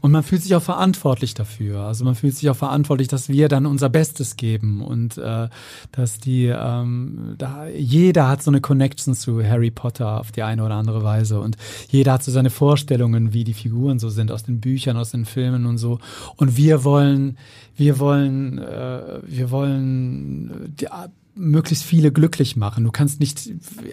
[0.00, 1.82] Und man fühlt sich auch verantwortlich dafür.
[1.82, 5.48] Also man fühlt sich auch verantwortlich, dass wir dann unser Bestes geben und äh,
[5.92, 10.64] dass die ähm, da jeder hat so eine Connection zu Harry Potter auf die eine
[10.64, 11.56] oder andere Weise und
[11.88, 15.24] jeder hat so seine Vorstellungen, wie die Figuren so sind aus den Büchern, aus den
[15.24, 16.00] Filmen und so.
[16.36, 17.38] Und wir wollen,
[17.76, 20.88] wir wollen, äh, wir wollen die,
[21.34, 22.84] möglichst viele glücklich machen.
[22.84, 23.50] Du kannst nicht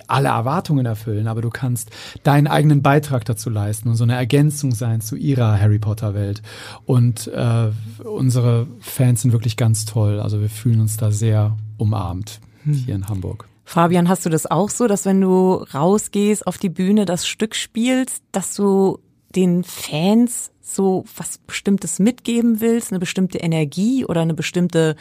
[0.08, 1.92] alle Erwartungen erfüllen, aber du kannst
[2.24, 6.42] deinen eigenen Beitrag dazu leisten und so eine Ergänzung sein zu ihrer Harry Potter Welt.
[6.86, 7.70] Und äh,
[8.04, 10.20] unsere Fans sind wirklich ganz toll.
[10.20, 12.74] Also wir fühlen uns da sehr umarmt hm.
[12.74, 13.48] hier in Hamburg.
[13.64, 17.54] Fabian, hast du das auch so, dass wenn du rausgehst auf die Bühne, das Stück
[17.54, 19.00] spielst, dass du
[19.36, 24.96] den Fans so was Bestimmtes mitgeben willst, eine bestimmte Energie oder eine bestimmte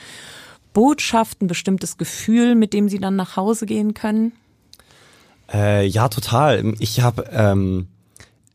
[0.77, 4.33] Botschaft, ein bestimmtes Gefühl, mit dem Sie dann nach Hause gehen können?
[5.51, 6.75] Äh, ja, total.
[6.81, 7.87] Ich habe, ähm,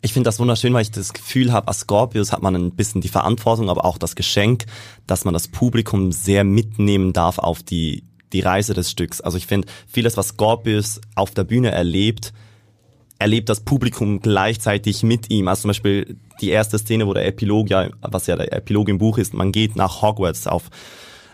[0.01, 3.01] ich finde das wunderschön, weil ich das Gefühl habe, als Scorpius hat man ein bisschen
[3.01, 4.65] die Verantwortung, aber auch das Geschenk,
[5.07, 8.03] dass man das Publikum sehr mitnehmen darf auf die
[8.33, 9.19] die Reise des Stücks.
[9.19, 12.33] Also ich finde, vieles, was Scorpius auf der Bühne erlebt,
[13.17, 15.47] erlebt das Publikum gleichzeitig mit ihm.
[15.47, 18.99] Also zum Beispiel die erste Szene, wo der Epilog ja, was ja der Epilog im
[18.99, 20.69] Buch ist, man geht nach Hogwarts auf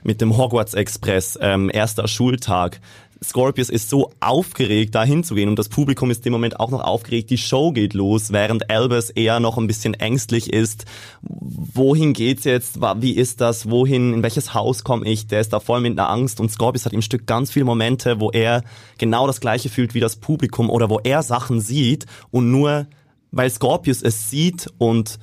[0.08, 2.80] mit dem Hogwarts Express, ähm, erster Schultag.
[3.22, 7.30] Scorpius ist so aufgeregt, da hinzugehen und das Publikum ist im Moment auch noch aufgeregt.
[7.30, 10.86] Die Show geht los, während Albus eher noch ein bisschen ängstlich ist.
[11.22, 12.80] Wohin geht's jetzt?
[12.80, 13.70] Wie ist das?
[13.70, 14.14] Wohin?
[14.14, 15.28] In welches Haus komme ich?
[15.28, 18.20] Der ist da voll mit einer Angst und Scorpius hat im Stück ganz viele Momente,
[18.22, 18.64] wo er
[18.98, 22.88] genau das gleiche fühlt wie das Publikum oder wo er Sachen sieht und nur
[23.32, 25.20] weil Scorpius es sieht und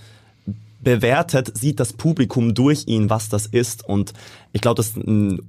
[0.84, 3.88] bewertet, sieht das Publikum durch ihn, was das ist.
[3.88, 4.12] Und
[4.54, 4.98] ich glaube, das ist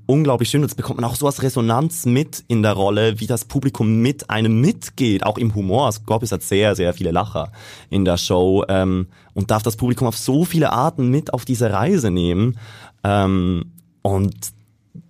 [0.07, 0.63] unglaublich schön.
[0.63, 4.31] Das bekommt man auch so als Resonanz mit in der Rolle, wie das Publikum mit
[4.31, 5.91] einem mitgeht, auch im Humor.
[5.91, 7.51] Scorpius hat sehr, sehr viele Lacher
[7.91, 11.71] in der Show ähm, und darf das Publikum auf so viele Arten mit auf diese
[11.71, 12.57] Reise nehmen.
[13.03, 14.35] Ähm, und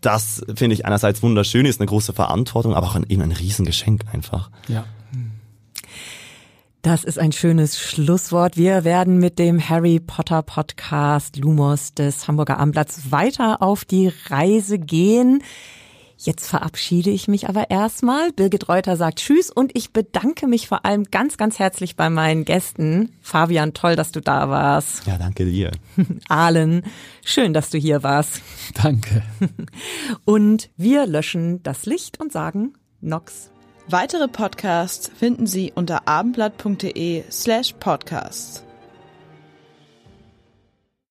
[0.02, 4.04] das finde ich einerseits wunderschön, ist eine große Verantwortung, aber auch ein, eben ein Riesengeschenk
[4.12, 4.52] einfach.
[4.68, 4.84] Ja.
[6.86, 8.58] Das ist ein schönes Schlusswort.
[8.58, 14.78] Wir werden mit dem Harry Potter Podcast Lumos des Hamburger Abendblatts weiter auf die Reise
[14.78, 15.42] gehen.
[16.16, 18.32] Jetzt verabschiede ich mich aber erstmal.
[18.34, 22.46] Birgit Reuter sagt Tschüss und ich bedanke mich vor allem ganz, ganz herzlich bei meinen
[22.46, 23.14] Gästen.
[23.20, 25.08] Fabian, toll, dass du da warst.
[25.08, 25.72] Ja, danke dir.
[26.30, 26.84] Ahlen,
[27.24, 28.44] schön, dass du hier warst.
[28.76, 29.24] Danke.
[30.24, 33.50] Und wir löschen das Licht und sagen Nox.
[33.88, 38.65] Weitere Podcasts finden Sie unter abendblatt.de slash podcasts.